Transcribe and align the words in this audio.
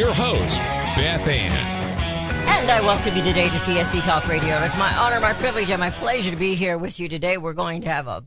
your 0.00 0.14
host, 0.14 0.58
Beth 0.96 1.28
Ann. 1.28 1.50
And 2.62 2.70
I 2.70 2.80
welcome 2.80 3.14
you 3.14 3.22
today 3.22 3.50
to 3.50 3.56
CSC 3.56 4.02
Talk 4.02 4.26
Radio. 4.28 4.56
It's 4.62 4.74
my 4.78 4.96
honor, 4.96 5.20
my 5.20 5.34
privilege, 5.34 5.70
and 5.70 5.78
my 5.78 5.90
pleasure 5.90 6.30
to 6.30 6.38
be 6.38 6.54
here 6.54 6.78
with 6.78 6.98
you 6.98 7.06
today. 7.06 7.36
We're 7.36 7.52
going 7.52 7.82
to 7.82 7.90
have 7.90 8.06
a 8.06 8.24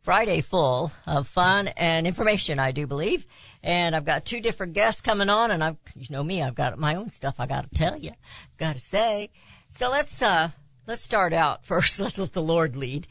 Friday 0.00 0.40
full 0.40 0.90
of 1.06 1.28
fun 1.28 1.68
and 1.68 2.06
information, 2.06 2.58
I 2.58 2.72
do 2.72 2.86
believe. 2.86 3.26
And 3.62 3.94
I've 3.94 4.06
got 4.06 4.24
two 4.24 4.40
different 4.40 4.72
guests 4.72 5.02
coming 5.02 5.28
on, 5.28 5.50
and 5.50 5.62
I've, 5.62 5.76
you 5.94 6.06
know 6.08 6.24
me, 6.24 6.42
I've 6.42 6.54
got 6.54 6.78
my 6.78 6.94
own 6.94 7.10
stuff 7.10 7.34
I 7.38 7.44
got 7.44 7.68
to 7.68 7.74
tell 7.74 7.98
you, 7.98 8.12
got 8.56 8.72
to 8.72 8.80
say. 8.80 9.28
So 9.68 9.90
let's, 9.90 10.22
uh, 10.22 10.52
let's 10.86 11.02
start 11.02 11.34
out 11.34 11.66
first. 11.66 12.00
Let's 12.00 12.16
let 12.16 12.32
the 12.32 12.40
Lord 12.40 12.76
lead. 12.76 13.06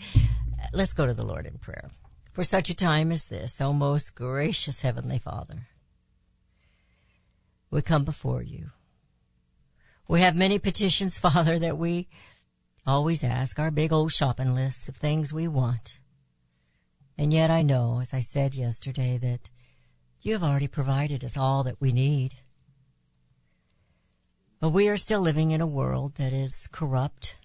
Let's 0.73 0.93
go 0.93 1.05
to 1.05 1.13
the 1.13 1.27
Lord 1.27 1.45
in 1.45 1.59
prayer. 1.59 1.91
For 2.33 2.43
such 2.43 2.71
a 2.71 2.75
time 2.75 3.11
as 3.11 3.27
this, 3.27 3.61
O 3.61 3.71
most 3.71 4.15
gracious 4.15 4.81
Heavenly 4.81 5.19
Father, 5.19 5.67
we 7.71 7.81
come 7.81 8.03
before 8.03 8.43
you. 8.43 8.67
We 10.07 10.21
have 10.21 10.35
many 10.35 10.59
petitions, 10.59 11.17
Father, 11.19 11.57
that 11.57 11.77
we 11.77 12.09
always 12.85 13.23
ask, 13.23 13.57
our 13.57 13.71
big 13.71 13.93
old 13.93 14.11
shopping 14.11 14.53
lists 14.53 14.89
of 14.89 14.97
things 14.97 15.33
we 15.33 15.47
want. 15.47 15.99
And 17.17 17.31
yet 17.31 17.49
I 17.49 17.61
know, 17.61 17.99
as 18.01 18.13
I 18.13 18.19
said 18.19 18.55
yesterday, 18.55 19.17
that 19.19 19.49
you 20.21 20.33
have 20.33 20.43
already 20.43 20.67
provided 20.67 21.23
us 21.23 21.37
all 21.37 21.63
that 21.63 21.79
we 21.79 21.91
need. 21.91 22.35
But 24.59 24.69
we 24.69 24.89
are 24.89 24.97
still 24.97 25.21
living 25.21 25.51
in 25.51 25.61
a 25.61 25.67
world 25.67 26.15
that 26.15 26.33
is 26.33 26.67
corrupt 26.71 27.37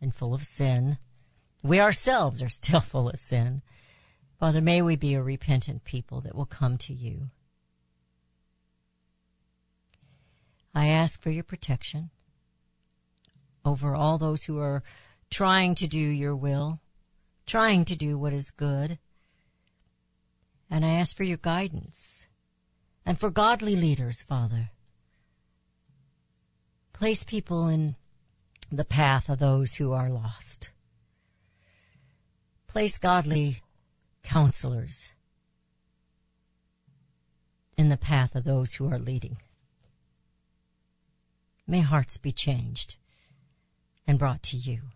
and 0.00 0.14
full 0.14 0.32
of 0.32 0.44
sin. 0.44 0.98
We 1.62 1.80
ourselves 1.80 2.42
are 2.42 2.48
still 2.60 2.80
full 2.80 3.08
of 3.08 3.18
sin. 3.18 3.62
Father, 4.38 4.60
may 4.60 4.82
we 4.82 4.96
be 4.96 5.14
a 5.14 5.22
repentant 5.22 5.84
people 5.84 6.20
that 6.22 6.34
will 6.34 6.46
come 6.46 6.78
to 6.78 6.94
you. 6.94 7.30
I 10.74 10.88
ask 10.88 11.22
for 11.22 11.30
your 11.30 11.44
protection 11.44 12.10
over 13.64 13.94
all 13.94 14.18
those 14.18 14.44
who 14.44 14.58
are 14.58 14.82
trying 15.30 15.74
to 15.76 15.86
do 15.86 15.98
your 15.98 16.34
will, 16.34 16.80
trying 17.46 17.84
to 17.86 17.96
do 17.96 18.18
what 18.18 18.32
is 18.32 18.50
good. 18.50 18.98
And 20.70 20.84
I 20.84 20.90
ask 20.90 21.16
for 21.16 21.24
your 21.24 21.36
guidance 21.36 22.26
and 23.04 23.18
for 23.18 23.30
godly 23.30 23.76
leaders, 23.76 24.22
Father. 24.22 24.70
Place 26.92 27.24
people 27.24 27.68
in 27.68 27.96
the 28.70 28.84
path 28.84 29.28
of 29.28 29.38
those 29.38 29.74
who 29.74 29.92
are 29.92 30.08
lost. 30.08 30.70
Place 32.66 32.96
godly 32.96 33.62
counselors 34.22 35.12
in 37.76 37.90
the 37.90 37.96
path 37.96 38.34
of 38.34 38.44
those 38.44 38.74
who 38.74 38.90
are 38.90 38.98
leading. 38.98 39.36
May 41.72 41.80
hearts 41.80 42.18
be 42.18 42.32
changed 42.32 42.96
and 44.06 44.18
brought 44.18 44.42
to 44.42 44.58
you. 44.58 44.90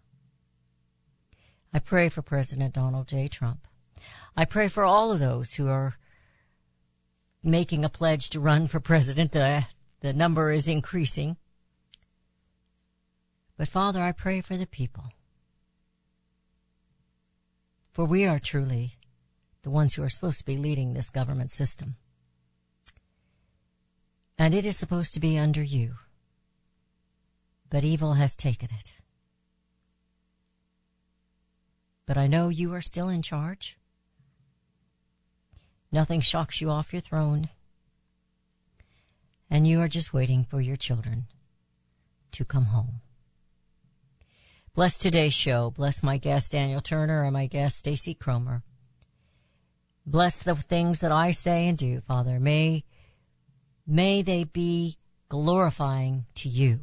I 1.72 1.78
pray 1.78 2.10
for 2.10 2.20
President 2.20 2.75
Donald 2.75 3.09
J. 3.09 3.28
Trump. 3.28 3.66
I 4.37 4.44
pray 4.44 4.69
for 4.69 4.84
all 4.84 5.10
of 5.10 5.19
those 5.19 5.54
who 5.54 5.69
are 5.69 5.97
making 7.42 7.82
a 7.82 7.88
pledge 7.88 8.28
to 8.28 8.41
run 8.41 8.66
for 8.66 8.78
president. 8.78 9.32
The, 9.32 9.64
the 10.00 10.12
number 10.12 10.53
is 10.53 10.69
increasing. 10.69 11.38
But 13.56 13.69
Father, 13.69 14.03
I 14.03 14.12
pray 14.12 14.43
for 14.43 14.58
the 14.58 14.66
people. 14.66 15.14
For 17.91 18.04
we 18.04 18.26
are 18.26 18.38
truly 18.38 18.97
the 19.62 19.70
ones 19.70 19.94
who 19.94 20.03
are 20.03 20.10
supposed 20.10 20.41
to 20.41 20.44
be 20.44 20.58
leading 20.58 20.93
this 20.93 21.08
government 21.08 21.53
system. 21.53 21.97
And 24.37 24.53
it 24.53 24.66
is 24.66 24.76
supposed 24.76 25.14
to 25.14 25.20
be 25.20 25.38
under 25.38 25.62
you 25.62 25.94
but 27.71 27.84
evil 27.84 28.15
has 28.15 28.37
taken 28.37 28.69
it. 28.78 28.93
But 32.06 32.16
I 32.16 32.27
know 32.27 32.49
you 32.49 32.72
are 32.75 32.81
still 32.81 33.09
in 33.09 33.22
charge. 33.22 33.77
Nothing 35.91 36.21
shocks 36.21 36.60
you 36.60 36.71
off 36.71 36.93
your 36.93 37.00
throne. 37.00 37.49
And 39.50 39.66
you 39.66 39.81
are 39.81 39.88
just 39.88 40.12
waiting 40.12 40.44
for 40.44 40.60
your 40.60 40.76
children 40.76 41.26
to 42.32 42.44
come 42.44 42.66
home. 42.66 43.00
Bless 44.75 44.99
today's 44.99 45.32
show. 45.32 45.71
Bless 45.71 46.03
my 46.03 46.19
guest 46.19 46.53
Daniel 46.53 46.81
Turner 46.81 47.22
and 47.25 47.32
my 47.32 47.47
guest 47.47 47.78
Stacy 47.78 48.15
Cromer. 48.15 48.62
Bless 50.05 50.41
the 50.43 50.55
things 50.55 51.00
that 51.00 51.10
I 51.10 51.31
say 51.31 51.66
and 51.66 51.78
do, 51.78 52.00
Father. 52.03 52.38
May, 52.38 52.84
may 53.87 54.22
they 54.22 54.44
be 54.44 54.99
glorifying 55.28 56.26
to 56.37 56.49
you 56.49 56.81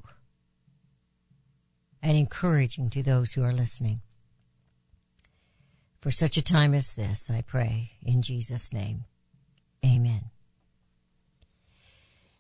and 2.04 2.18
encouraging 2.18 2.90
to 2.92 3.02
those 3.02 3.32
who 3.32 3.44
are 3.44 3.54
listening. 3.54 4.02
For 6.02 6.12
such 6.12 6.36
a 6.36 6.42
time 6.44 6.74
as 6.74 6.94
this, 6.94 7.32
I 7.32 7.42
pray 7.42 7.92
in 8.06 8.22
Jesus' 8.22 8.74
name. 8.74 9.06
Amen. 9.86 10.26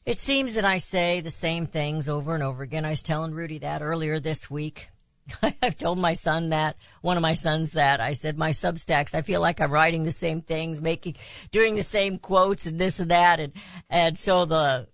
It 0.06 0.20
seems 0.20 0.56
that 0.56 0.66
I 0.66 0.80
say 0.80 1.22
the 1.22 1.32
same 1.32 1.66
things 1.66 2.10
over 2.10 2.36
and 2.36 2.44
over 2.44 2.62
again. 2.62 2.84
I 2.84 2.90
was 2.90 3.02
telling 3.02 3.34
Rudy 3.34 3.60
that 3.60 3.82
earlier 3.82 4.20
this 4.20 4.52
week. 4.52 4.90
I've 5.62 5.78
told 5.78 5.98
my 5.98 6.14
son 6.14 6.50
that, 6.50 6.76
one 7.00 7.16
of 7.16 7.22
my 7.22 7.36
sons 7.36 7.72
that. 7.72 8.02
I 8.02 8.12
said, 8.12 8.38
my 8.38 8.50
substacks, 8.50 9.16
I 9.16 9.22
feel 9.22 9.40
like 9.40 9.62
I'm 9.62 9.72
writing 9.72 10.04
the 10.04 10.12
same 10.12 10.42
things, 10.42 10.82
making, 10.82 11.16
doing 11.52 11.76
the 11.76 11.84
same 11.84 12.20
quotes 12.20 12.66
and 12.66 12.78
this 12.78 13.00
and 13.00 13.12
that. 13.12 13.40
And, 13.40 13.54
and 13.90 14.18
so 14.18 14.44
the, 14.44 14.90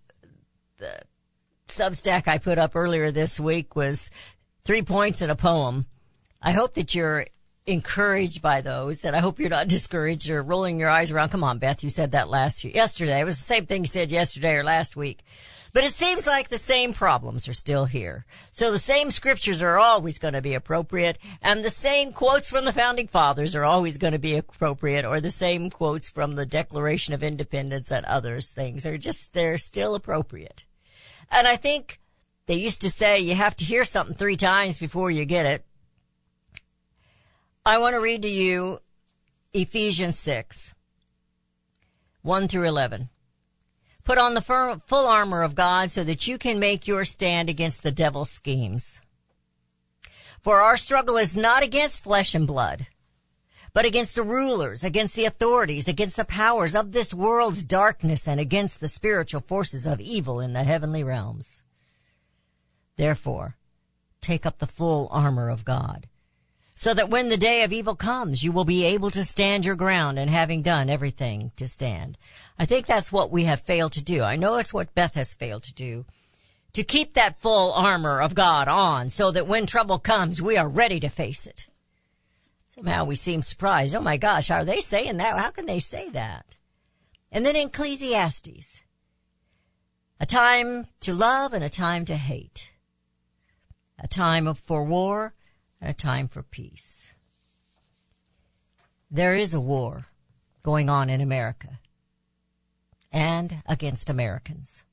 the 0.77 0.99
substack 1.67 2.27
I 2.27 2.37
put 2.37 2.59
up 2.59 2.75
earlier 2.75 3.09
this 3.09 3.39
week 3.39 3.75
was 3.75 4.11
three 4.65 4.81
points 4.81 5.21
in 5.21 5.29
a 5.29 5.35
poem. 5.35 5.85
I 6.41 6.51
hope 6.51 6.75
that 6.75 6.95
you're 6.95 7.25
encouraged 7.65 8.41
by 8.41 8.61
those, 8.61 9.05
and 9.05 9.15
I 9.15 9.19
hope 9.19 9.39
you're 9.39 9.49
not 9.49 9.67
discouraged 9.77 10.29
or 10.29 10.41
rolling 10.41 10.79
your 10.79 10.89
eyes 10.89 11.11
around. 11.11 11.29
Come 11.29 11.43
on, 11.43 11.59
Beth, 11.59 11.83
you 11.83 11.89
said 11.89 12.11
that 12.11 12.29
last 12.29 12.63
yesterday. 12.63 13.19
It 13.19 13.25
was 13.25 13.37
the 13.37 13.43
same 13.43 13.65
thing 13.65 13.81
you 13.81 13.87
said 13.87 14.11
yesterday 14.11 14.53
or 14.53 14.63
last 14.63 14.95
week. 14.95 15.23
But 15.71 15.83
it 15.83 15.93
seems 15.93 16.25
like 16.25 16.49
the 16.49 16.57
same 16.57 16.93
problems 16.93 17.47
are 17.47 17.53
still 17.53 17.85
here. 17.85 18.25
So 18.51 18.71
the 18.71 18.79
same 18.79 19.11
scriptures 19.11 19.61
are 19.61 19.77
always 19.77 20.17
going 20.17 20.33
to 20.33 20.41
be 20.41 20.55
appropriate, 20.55 21.19
and 21.43 21.63
the 21.63 21.69
same 21.69 22.11
quotes 22.11 22.49
from 22.49 22.65
the 22.65 22.73
founding 22.73 23.07
fathers 23.07 23.55
are 23.55 23.65
always 23.65 23.99
going 23.99 24.13
to 24.13 24.19
be 24.19 24.35
appropriate, 24.35 25.05
or 25.05 25.21
the 25.21 25.29
same 25.29 25.69
quotes 25.69 26.09
from 26.09 26.35
the 26.35 26.45
Declaration 26.45 27.13
of 27.13 27.21
Independence 27.21 27.91
and 27.91 28.05
others 28.05 28.51
things 28.51 28.85
are 28.85 28.97
just, 28.97 29.33
they're 29.33 29.59
still 29.59 29.93
appropriate. 29.93 30.65
And 31.29 31.47
I 31.47 31.55
think 31.55 31.99
they 32.49 32.55
used 32.55 32.81
to 32.81 32.89
say 32.89 33.19
you 33.19 33.35
have 33.35 33.55
to 33.57 33.63
hear 33.63 33.83
something 33.83 34.15
three 34.15 34.35
times 34.35 34.79
before 34.79 35.11
you 35.11 35.23
get 35.23 35.45
it. 35.45 35.63
I 37.63 37.77
want 37.77 37.93
to 37.93 38.01
read 38.01 38.23
to 38.23 38.27
you 38.27 38.79
Ephesians 39.53 40.17
6, 40.17 40.73
1 42.23 42.47
through 42.47 42.67
11. 42.67 43.09
Put 44.03 44.17
on 44.17 44.33
the 44.33 44.41
full 44.41 45.05
armor 45.07 45.43
of 45.43 45.53
God 45.53 45.91
so 45.91 46.03
that 46.03 46.25
you 46.25 46.39
can 46.39 46.57
make 46.57 46.87
your 46.87 47.05
stand 47.05 47.49
against 47.51 47.83
the 47.83 47.91
devil's 47.91 48.31
schemes. 48.31 48.99
For 50.41 50.59
our 50.59 50.75
struggle 50.75 51.17
is 51.17 51.37
not 51.37 51.61
against 51.61 52.03
flesh 52.03 52.33
and 52.33 52.47
blood, 52.47 52.87
but 53.75 53.85
against 53.85 54.15
the 54.15 54.23
rulers, 54.23 54.83
against 54.83 55.15
the 55.15 55.25
authorities, 55.25 55.87
against 55.87 56.15
the 56.15 56.25
powers 56.25 56.73
of 56.73 56.93
this 56.93 57.13
world's 57.13 57.61
darkness, 57.61 58.27
and 58.27 58.39
against 58.39 58.79
the 58.79 58.87
spiritual 58.87 59.41
forces 59.41 59.85
of 59.85 60.01
evil 60.01 60.39
in 60.39 60.53
the 60.53 60.63
heavenly 60.63 61.03
realms. 61.03 61.61
Therefore, 62.99 63.55
take 64.19 64.45
up 64.45 64.57
the 64.57 64.67
full 64.67 65.07
armor 65.09 65.47
of 65.47 65.63
God, 65.63 66.09
so 66.75 66.93
that 66.93 67.09
when 67.09 67.29
the 67.29 67.37
day 67.37 67.63
of 67.63 67.71
evil 67.71 67.95
comes, 67.95 68.43
you 68.43 68.51
will 68.51 68.65
be 68.65 68.83
able 68.83 69.09
to 69.11 69.23
stand 69.23 69.63
your 69.63 69.77
ground 69.77 70.19
and 70.19 70.29
having 70.29 70.61
done 70.61 70.89
everything 70.89 71.53
to 71.55 71.65
stand. 71.65 72.17
I 72.59 72.65
think 72.65 72.85
that's 72.85 73.09
what 73.09 73.31
we 73.31 73.45
have 73.45 73.61
failed 73.61 73.93
to 73.93 74.03
do. 74.03 74.21
I 74.21 74.35
know 74.35 74.57
it's 74.57 74.73
what 74.73 74.93
Beth 74.95 75.15
has 75.15 75.33
failed 75.33 75.63
to 75.63 75.73
do. 75.73 76.05
To 76.73 76.83
keep 76.83 77.13
that 77.13 77.39
full 77.39 77.71
armor 77.71 78.19
of 78.19 78.35
God 78.35 78.67
on 78.67 79.09
so 79.09 79.31
that 79.31 79.47
when 79.47 79.65
trouble 79.65 79.99
comes, 79.99 80.41
we 80.41 80.57
are 80.57 80.67
ready 80.67 80.99
to 80.99 81.07
face 81.07 81.47
it. 81.47 81.67
Somehow 82.67 83.05
we 83.05 83.15
seem 83.15 83.41
surprised. 83.43 83.95
Oh 83.95 84.01
my 84.01 84.17
gosh, 84.17 84.51
are 84.51 84.65
they 84.65 84.81
saying 84.81 85.15
that? 85.17 85.39
How 85.39 85.51
can 85.51 85.67
they 85.67 85.79
say 85.79 86.09
that? 86.09 86.57
And 87.31 87.45
then 87.45 87.55
Ecclesiastes, 87.55 88.81
A 90.19 90.25
time 90.25 90.87
to 90.99 91.13
love 91.13 91.53
and 91.53 91.63
a 91.63 91.69
time 91.69 92.03
to 92.03 92.17
hate. 92.17 92.73
A 94.01 94.07
time 94.07 94.53
for 94.53 94.83
war 94.83 95.33
and 95.81 95.89
a 95.89 95.93
time 95.93 96.27
for 96.27 96.43
peace. 96.43 97.13
There 99.11 99.35
is 99.35 99.53
a 99.53 99.59
war 99.59 100.07
going 100.63 100.89
on 100.89 101.09
in 101.09 101.21
America 101.21 101.79
and 103.11 103.63
against 103.65 104.09
Americans. 104.09 104.83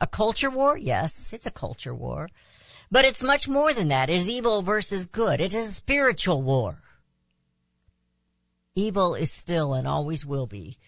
A 0.00 0.06
culture 0.06 0.50
war? 0.50 0.78
Yes, 0.78 1.32
it's 1.32 1.46
a 1.46 1.50
culture 1.50 1.94
war. 1.94 2.28
But 2.90 3.04
it's 3.04 3.22
much 3.22 3.48
more 3.48 3.74
than 3.74 3.88
that. 3.88 4.08
It 4.08 4.16
is 4.16 4.30
evil 4.30 4.62
versus 4.62 5.06
good. 5.06 5.40
It 5.40 5.54
is 5.54 5.68
a 5.68 5.72
spiritual 5.72 6.42
war. 6.42 6.82
Evil 8.74 9.14
is 9.14 9.30
still 9.30 9.74
and 9.74 9.86
always 9.86 10.24
will 10.24 10.46
be 10.46 10.78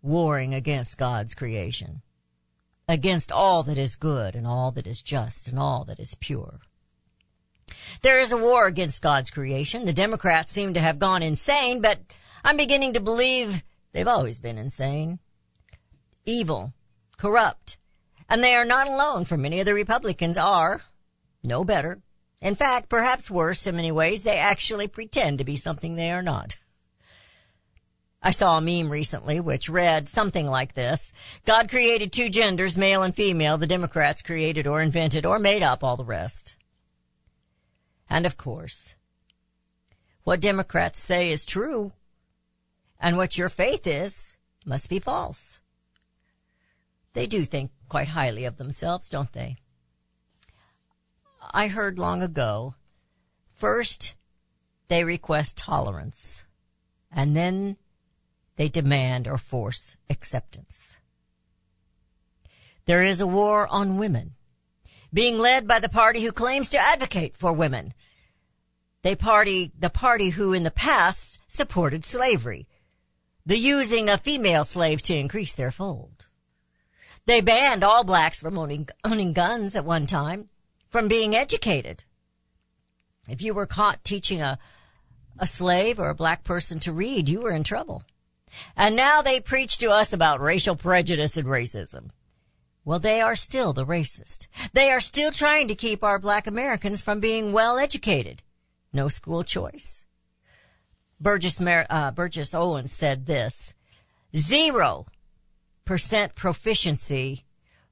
warring 0.00 0.54
against 0.54 0.98
God's 0.98 1.34
creation, 1.34 2.00
against 2.88 3.32
all 3.32 3.62
that 3.64 3.78
is 3.78 3.96
good 3.96 4.34
and 4.34 4.46
all 4.46 4.70
that 4.70 4.86
is 4.86 5.02
just 5.02 5.48
and 5.48 5.58
all 5.58 5.84
that 5.84 5.98
is 5.98 6.14
pure. 6.14 6.60
There 8.02 8.20
is 8.20 8.32
a 8.32 8.36
war 8.36 8.66
against 8.66 9.02
God's 9.02 9.30
creation. 9.30 9.84
The 9.84 9.92
Democrats 9.92 10.52
seem 10.52 10.74
to 10.74 10.80
have 10.80 10.98
gone 10.98 11.22
insane, 11.22 11.80
but 11.80 11.98
I'm 12.44 12.56
beginning 12.56 12.94
to 12.94 13.00
believe 13.00 13.62
they've 13.92 14.06
always 14.06 14.38
been 14.38 14.58
insane. 14.58 15.18
Evil, 16.24 16.72
corrupt, 17.16 17.76
and 18.28 18.42
they 18.42 18.54
are 18.54 18.64
not 18.64 18.88
alone, 18.88 19.24
for 19.24 19.36
many 19.36 19.60
of 19.60 19.66
the 19.66 19.74
Republicans 19.74 20.36
are 20.36 20.82
no 21.42 21.64
better. 21.64 22.00
In 22.40 22.54
fact, 22.54 22.88
perhaps 22.88 23.30
worse 23.30 23.66
in 23.66 23.76
many 23.76 23.90
ways, 23.90 24.22
they 24.22 24.38
actually 24.38 24.88
pretend 24.88 25.38
to 25.38 25.44
be 25.44 25.56
something 25.56 25.94
they 25.94 26.10
are 26.10 26.22
not. 26.22 26.56
I 28.22 28.30
saw 28.30 28.58
a 28.58 28.60
meme 28.60 28.90
recently 28.90 29.40
which 29.40 29.68
read 29.68 30.08
something 30.08 30.46
like 30.46 30.74
this. 30.74 31.12
God 31.44 31.68
created 31.68 32.12
two 32.12 32.28
genders, 32.28 32.76
male 32.76 33.02
and 33.02 33.14
female. 33.14 33.58
The 33.58 33.66
Democrats 33.66 34.22
created 34.22 34.66
or 34.66 34.80
invented 34.80 35.24
or 35.24 35.38
made 35.38 35.62
up 35.62 35.84
all 35.84 35.96
the 35.96 36.04
rest. 36.04 36.56
And 38.08 38.26
of 38.26 38.36
course, 38.36 38.94
what 40.24 40.40
Democrats 40.40 40.98
say 40.98 41.30
is 41.30 41.46
true, 41.46 41.92
and 42.98 43.16
what 43.16 43.38
your 43.38 43.48
faith 43.48 43.86
is 43.86 44.36
must 44.64 44.88
be 44.88 44.98
false. 44.98 45.60
They 47.12 47.26
do 47.26 47.44
think 47.44 47.70
quite 47.88 48.08
highly 48.08 48.44
of 48.44 48.56
themselves, 48.56 49.08
don't 49.08 49.32
they? 49.32 49.56
I 51.52 51.68
heard 51.68 51.98
long 51.98 52.22
ago, 52.22 52.74
first 53.54 54.14
they 54.88 55.04
request 55.04 55.56
tolerance, 55.56 56.44
and 57.12 57.36
then 57.36 57.76
they 58.56 58.68
demand 58.68 59.28
or 59.28 59.38
force 59.38 59.96
acceptance. 60.10 60.96
There 62.86 63.02
is 63.02 63.20
a 63.20 63.26
war 63.26 63.66
on 63.68 63.98
women, 63.98 64.34
being 65.12 65.38
led 65.38 65.66
by 65.66 65.78
the 65.78 65.88
party 65.88 66.22
who 66.22 66.32
claims 66.32 66.70
to 66.70 66.78
advocate 66.78 67.36
for 67.36 67.52
women. 67.52 67.94
They 69.02 69.14
party, 69.14 69.72
the 69.78 69.90
party 69.90 70.30
who 70.30 70.52
in 70.52 70.62
the 70.62 70.70
past 70.70 71.40
supported 71.48 72.04
slavery, 72.04 72.66
the 73.44 73.58
using 73.58 74.08
of 74.08 74.20
female 74.20 74.64
slaves 74.64 75.02
to 75.02 75.14
increase 75.14 75.54
their 75.54 75.70
fold. 75.70 76.26
They 77.26 77.40
banned 77.40 77.84
all 77.84 78.04
blacks 78.04 78.40
from 78.40 78.58
owning, 78.58 78.88
owning 79.04 79.32
guns 79.32 79.76
at 79.76 79.84
one 79.84 80.06
time, 80.06 80.48
from 80.88 81.08
being 81.08 81.34
educated. 81.34 82.04
If 83.28 83.42
you 83.42 83.52
were 83.54 83.66
caught 83.66 84.04
teaching 84.04 84.40
a, 84.40 84.58
a 85.38 85.46
slave 85.46 85.98
or 85.98 86.08
a 86.08 86.14
black 86.14 86.44
person 86.44 86.78
to 86.80 86.92
read, 86.92 87.28
you 87.28 87.40
were 87.40 87.52
in 87.52 87.64
trouble. 87.64 88.04
And 88.76 88.96
now 88.96 89.22
they 89.22 89.40
preach 89.40 89.78
to 89.78 89.90
us 89.90 90.12
about 90.12 90.40
racial 90.40 90.76
prejudice 90.76 91.36
and 91.36 91.46
racism. 91.46 92.10
Well, 92.84 93.00
they 93.00 93.20
are 93.20 93.34
still 93.34 93.72
the 93.72 93.84
racist. 93.84 94.46
They 94.72 94.90
are 94.90 95.00
still 95.00 95.32
trying 95.32 95.66
to 95.68 95.74
keep 95.74 96.04
our 96.04 96.18
black 96.18 96.46
Americans 96.46 97.00
from 97.00 97.18
being 97.18 97.52
well 97.52 97.78
educated. 97.78 98.42
No 98.92 99.08
school 99.08 99.42
choice. 99.42 100.04
Burgess, 101.20 101.60
Mer- 101.60 101.86
uh, 101.90 102.10
Burgess 102.12 102.54
Owens 102.54 102.92
said 102.92 103.26
this, 103.26 103.74
zero 104.36 105.06
percent 105.84 106.34
proficiency 106.34 107.44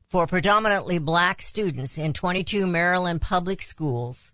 for 0.08 0.26
predominantly 0.26 0.98
black 0.98 1.42
students 1.42 1.98
in 1.98 2.12
22 2.12 2.66
Maryland 2.66 3.20
public 3.20 3.62
schools. 3.62 4.32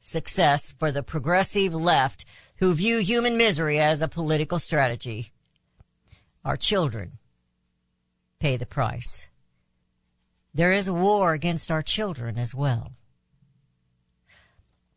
Success 0.00 0.74
for 0.78 0.90
the 0.90 1.02
progressive 1.02 1.74
left 1.74 2.24
who 2.56 2.72
view 2.72 2.98
human 2.98 3.36
misery 3.36 3.78
as 3.78 4.00
a 4.00 4.08
political 4.08 4.58
strategy. 4.58 5.32
Our 6.44 6.56
children 6.56 7.18
pay 8.38 8.56
the 8.56 8.66
price. 8.66 9.28
There 10.54 10.72
is 10.72 10.88
a 10.88 10.94
war 10.94 11.34
against 11.34 11.70
our 11.70 11.82
children 11.82 12.38
as 12.38 12.54
well. 12.54 12.92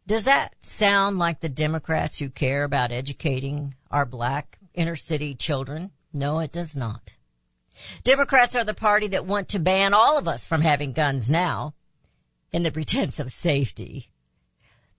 Does 0.08 0.26
that 0.26 0.56
sound 0.62 1.20
like 1.20 1.40
the 1.40 1.50
Democrats 1.50 2.20
who 2.20 2.30
care 2.30 2.64
about 2.64 2.92
educating 2.92 3.76
our 3.90 4.06
black 4.06 4.58
inner 4.74 4.96
city 4.96 5.36
children? 5.36 5.92
No, 6.14 6.40
it 6.40 6.52
does 6.52 6.76
not. 6.76 7.14
Democrats 8.04 8.56
are 8.56 8.64
the 8.64 8.74
party 8.74 9.08
that 9.08 9.26
want 9.26 9.50
to 9.50 9.60
ban 9.60 9.94
all 9.94 10.18
of 10.18 10.28
us 10.28 10.46
from 10.46 10.62
having 10.62 10.94
guns 10.94 11.30
now 11.30 11.74
in 12.52 12.64
the 12.64 12.72
pretense 12.72 13.20
of 13.20 13.32
safety. 13.32 14.10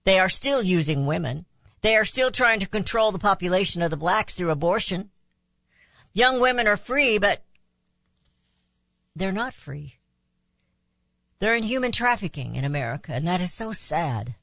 They 0.03 0.19
are 0.19 0.29
still 0.29 0.63
using 0.63 1.05
women. 1.05 1.45
They 1.81 1.95
are 1.95 2.05
still 2.05 2.31
trying 2.31 2.59
to 2.61 2.67
control 2.67 3.11
the 3.11 3.19
population 3.19 3.81
of 3.81 3.89
the 3.89 3.97
blacks 3.97 4.33
through 4.33 4.51
abortion. 4.51 5.11
Young 6.13 6.39
women 6.39 6.67
are 6.67 6.77
free, 6.77 7.17
but 7.17 7.41
they're 9.15 9.31
not 9.31 9.53
free. 9.53 9.95
They're 11.39 11.55
in 11.55 11.63
human 11.63 11.91
trafficking 11.91 12.55
in 12.55 12.63
America, 12.63 13.13
and 13.13 13.27
that 13.27 13.41
is 13.41 13.51
so 13.51 13.71
sad. 13.71 14.35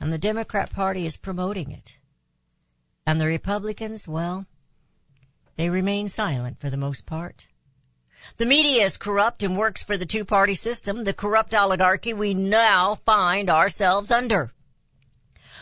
And 0.00 0.12
the 0.12 0.18
Democrat 0.18 0.72
Party 0.72 1.04
is 1.04 1.16
promoting 1.16 1.70
it. 1.70 1.98
And 3.04 3.20
the 3.20 3.26
Republicans, 3.26 4.06
well, 4.06 4.46
they 5.56 5.68
remain 5.68 6.08
silent 6.08 6.60
for 6.60 6.70
the 6.70 6.76
most 6.76 7.06
part. 7.06 7.46
The 8.36 8.46
media 8.46 8.84
is 8.84 8.96
corrupt 8.96 9.42
and 9.42 9.56
works 9.56 9.82
for 9.82 9.96
the 9.96 10.06
two-party 10.06 10.54
system, 10.54 11.04
the 11.04 11.12
corrupt 11.12 11.54
oligarchy 11.54 12.12
we 12.12 12.34
now 12.34 12.94
find 12.94 13.50
ourselves 13.50 14.10
under. 14.10 14.52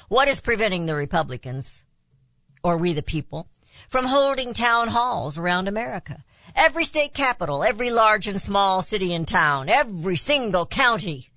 What 0.08 0.28
is 0.28 0.40
preventing 0.40 0.86
the 0.86 0.94
Republicans, 0.94 1.84
or 2.62 2.76
we 2.76 2.92
the 2.92 3.02
people, 3.02 3.48
from 3.94 4.06
holding 4.06 4.52
town 4.52 4.88
halls 4.88 5.38
around 5.38 5.68
America. 5.68 6.24
Every 6.56 6.82
state 6.82 7.14
capital, 7.14 7.62
every 7.62 7.92
large 7.92 8.26
and 8.26 8.40
small 8.40 8.82
city 8.82 9.14
and 9.14 9.24
town, 9.24 9.68
every 9.68 10.16
single 10.16 10.66
county. 10.66 11.28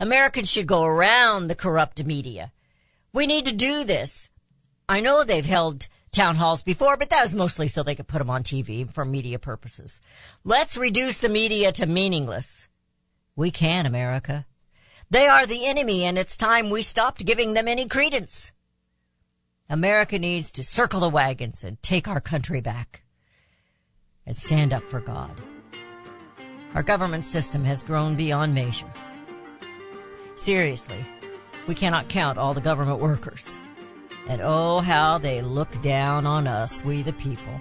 Americans 0.00 0.50
should 0.50 0.66
go 0.66 0.82
around 0.82 1.46
the 1.46 1.54
corrupt 1.54 2.04
media. 2.04 2.50
We 3.12 3.28
need 3.28 3.44
to 3.44 3.52
do 3.52 3.84
this. 3.84 4.30
I 4.88 4.98
know 4.98 5.22
they've 5.22 5.46
held 5.46 5.86
town 6.10 6.34
halls 6.34 6.64
before, 6.64 6.96
but 6.96 7.10
that 7.10 7.22
was 7.22 7.36
mostly 7.36 7.68
so 7.68 7.84
they 7.84 7.94
could 7.94 8.08
put 8.08 8.18
them 8.18 8.30
on 8.30 8.42
TV 8.42 8.92
for 8.92 9.04
media 9.04 9.38
purposes. 9.38 10.00
Let's 10.42 10.76
reduce 10.76 11.18
the 11.18 11.28
media 11.28 11.70
to 11.70 11.86
meaningless. 11.86 12.66
We 13.36 13.52
can, 13.52 13.86
America. 13.86 14.44
They 15.08 15.28
are 15.28 15.46
the 15.46 15.66
enemy 15.66 16.02
and 16.02 16.18
it's 16.18 16.36
time 16.36 16.68
we 16.68 16.82
stopped 16.82 17.24
giving 17.24 17.54
them 17.54 17.68
any 17.68 17.86
credence. 17.86 18.50
America 19.70 20.18
needs 20.18 20.52
to 20.52 20.62
circle 20.62 21.00
the 21.00 21.08
wagons 21.08 21.64
and 21.64 21.82
take 21.82 22.06
our 22.06 22.20
country 22.20 22.60
back 22.60 23.02
and 24.26 24.36
stand 24.36 24.74
up 24.74 24.82
for 24.90 25.00
God. 25.00 25.32
Our 26.74 26.82
government 26.82 27.24
system 27.24 27.64
has 27.64 27.82
grown 27.82 28.14
beyond 28.14 28.54
measure. 28.54 28.92
Seriously, 30.36 31.06
we 31.66 31.74
cannot 31.74 32.10
count 32.10 32.36
all 32.36 32.52
the 32.52 32.60
government 32.60 33.00
workers. 33.00 33.58
And 34.28 34.42
oh, 34.42 34.80
how 34.80 35.16
they 35.16 35.40
look 35.40 35.80
down 35.80 36.26
on 36.26 36.46
us, 36.46 36.84
we 36.84 37.02
the 37.02 37.12
people. 37.14 37.60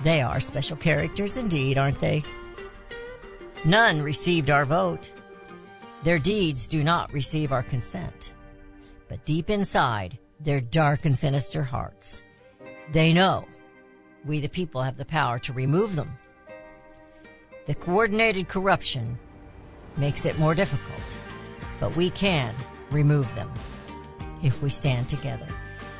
They 0.00 0.20
are 0.20 0.40
special 0.40 0.76
characters 0.76 1.38
indeed, 1.38 1.78
aren't 1.78 2.00
they? 2.00 2.24
None 3.64 4.02
received 4.02 4.50
our 4.50 4.66
vote. 4.66 5.10
Their 6.02 6.18
deeds 6.18 6.66
do 6.66 6.84
not 6.84 7.12
receive 7.12 7.52
our 7.52 7.62
consent. 7.62 8.32
But 9.08 9.24
deep 9.24 9.50
inside, 9.50 10.18
their 10.40 10.60
dark 10.60 11.04
and 11.04 11.16
sinister 11.16 11.62
hearts. 11.62 12.22
They 12.92 13.12
know 13.12 13.46
we 14.24 14.40
the 14.40 14.48
people 14.48 14.82
have 14.82 14.96
the 14.96 15.04
power 15.04 15.38
to 15.40 15.52
remove 15.52 15.96
them. 15.96 16.16
The 17.66 17.74
coordinated 17.74 18.48
corruption 18.48 19.18
makes 19.96 20.24
it 20.24 20.38
more 20.38 20.54
difficult, 20.54 21.02
but 21.80 21.96
we 21.96 22.10
can 22.10 22.54
remove 22.90 23.32
them 23.34 23.52
if 24.42 24.62
we 24.62 24.70
stand 24.70 25.08
together. 25.08 25.46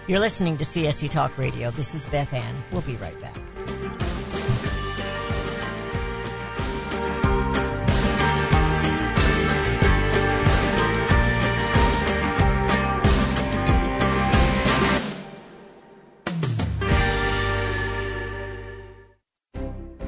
You're 0.06 0.20
listening 0.20 0.56
to 0.58 0.64
CSC 0.64 1.10
Talk 1.10 1.36
Radio. 1.36 1.70
This 1.70 1.94
is 1.94 2.06
Beth 2.06 2.32
Ann. 2.32 2.54
We'll 2.72 2.80
be 2.82 2.96
right 2.96 3.20
back. 3.20 3.36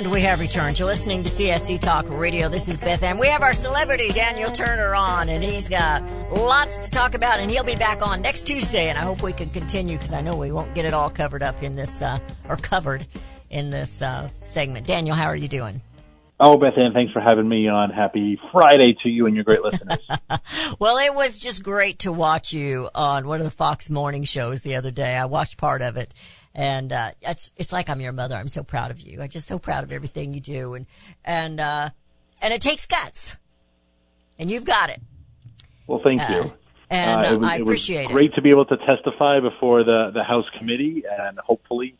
And 0.00 0.10
we 0.10 0.22
have 0.22 0.40
returned. 0.40 0.78
You're 0.78 0.88
listening 0.88 1.24
to 1.24 1.28
CSC 1.28 1.78
Talk 1.78 2.08
Radio. 2.08 2.48
This 2.48 2.68
is 2.68 2.80
Beth 2.80 3.02
Ann. 3.02 3.18
We 3.18 3.26
have 3.26 3.42
our 3.42 3.52
celebrity, 3.52 4.08
Daniel 4.08 4.50
Turner, 4.50 4.94
on, 4.94 5.28
and 5.28 5.44
he's 5.44 5.68
got 5.68 6.02
lots 6.32 6.78
to 6.78 6.88
talk 6.88 7.12
about, 7.12 7.38
and 7.38 7.50
he'll 7.50 7.64
be 7.64 7.76
back 7.76 8.00
on 8.00 8.22
next 8.22 8.46
Tuesday, 8.46 8.88
and 8.88 8.96
I 8.96 9.02
hope 9.02 9.22
we 9.22 9.34
can 9.34 9.50
continue 9.50 9.98
because 9.98 10.14
I 10.14 10.22
know 10.22 10.34
we 10.34 10.52
won't 10.52 10.74
get 10.74 10.86
it 10.86 10.94
all 10.94 11.10
covered 11.10 11.42
up 11.42 11.62
in 11.62 11.76
this, 11.76 12.00
uh, 12.00 12.18
or 12.48 12.56
covered 12.56 13.06
in 13.50 13.68
this 13.68 14.00
uh, 14.00 14.30
segment. 14.40 14.86
Daniel, 14.86 15.14
how 15.14 15.26
are 15.26 15.36
you 15.36 15.48
doing? 15.48 15.82
Oh, 16.42 16.56
Beth 16.56 16.78
Ann, 16.78 16.94
thanks 16.94 17.12
for 17.12 17.20
having 17.20 17.46
me 17.46 17.68
on. 17.68 17.90
Happy 17.90 18.40
Friday 18.52 18.96
to 19.02 19.10
you 19.10 19.26
and 19.26 19.34
your 19.34 19.44
great 19.44 19.60
listeners. 19.60 19.98
well, 20.78 20.96
it 20.96 21.14
was 21.14 21.36
just 21.36 21.62
great 21.62 21.98
to 21.98 22.10
watch 22.10 22.54
you 22.54 22.88
on 22.94 23.28
one 23.28 23.40
of 23.40 23.44
the 23.44 23.50
Fox 23.50 23.90
morning 23.90 24.24
shows 24.24 24.62
the 24.62 24.76
other 24.76 24.90
day. 24.90 25.14
I 25.14 25.26
watched 25.26 25.58
part 25.58 25.82
of 25.82 25.98
it 25.98 26.14
and 26.54 26.92
uh, 26.92 27.10
it's 27.22 27.50
it's 27.56 27.72
like 27.72 27.88
I'm 27.88 28.00
your 28.00 28.12
mother. 28.12 28.36
I'm 28.36 28.48
so 28.48 28.62
proud 28.62 28.90
of 28.90 29.00
you. 29.00 29.20
I'm 29.22 29.28
just 29.28 29.46
so 29.46 29.58
proud 29.58 29.84
of 29.84 29.92
everything 29.92 30.34
you 30.34 30.40
do, 30.40 30.74
and 30.74 30.86
and 31.24 31.60
uh, 31.60 31.90
and 32.40 32.52
it 32.52 32.60
takes 32.60 32.86
guts, 32.86 33.36
and 34.38 34.50
you've 34.50 34.64
got 34.64 34.90
it. 34.90 35.00
Well, 35.86 36.00
thank 36.02 36.20
you. 36.28 36.36
Uh, 36.36 36.50
and 36.90 37.20
uh, 37.24 37.32
it 37.32 37.40
was, 37.40 37.48
I 37.48 37.56
appreciate 37.56 38.00
it. 38.02 38.06
Was 38.06 38.12
great 38.12 38.34
to 38.34 38.42
be 38.42 38.50
able 38.50 38.66
to 38.66 38.76
testify 38.78 39.40
before 39.40 39.84
the 39.84 40.10
the 40.12 40.24
House 40.24 40.48
committee, 40.50 41.04
and 41.08 41.38
hopefully, 41.38 41.94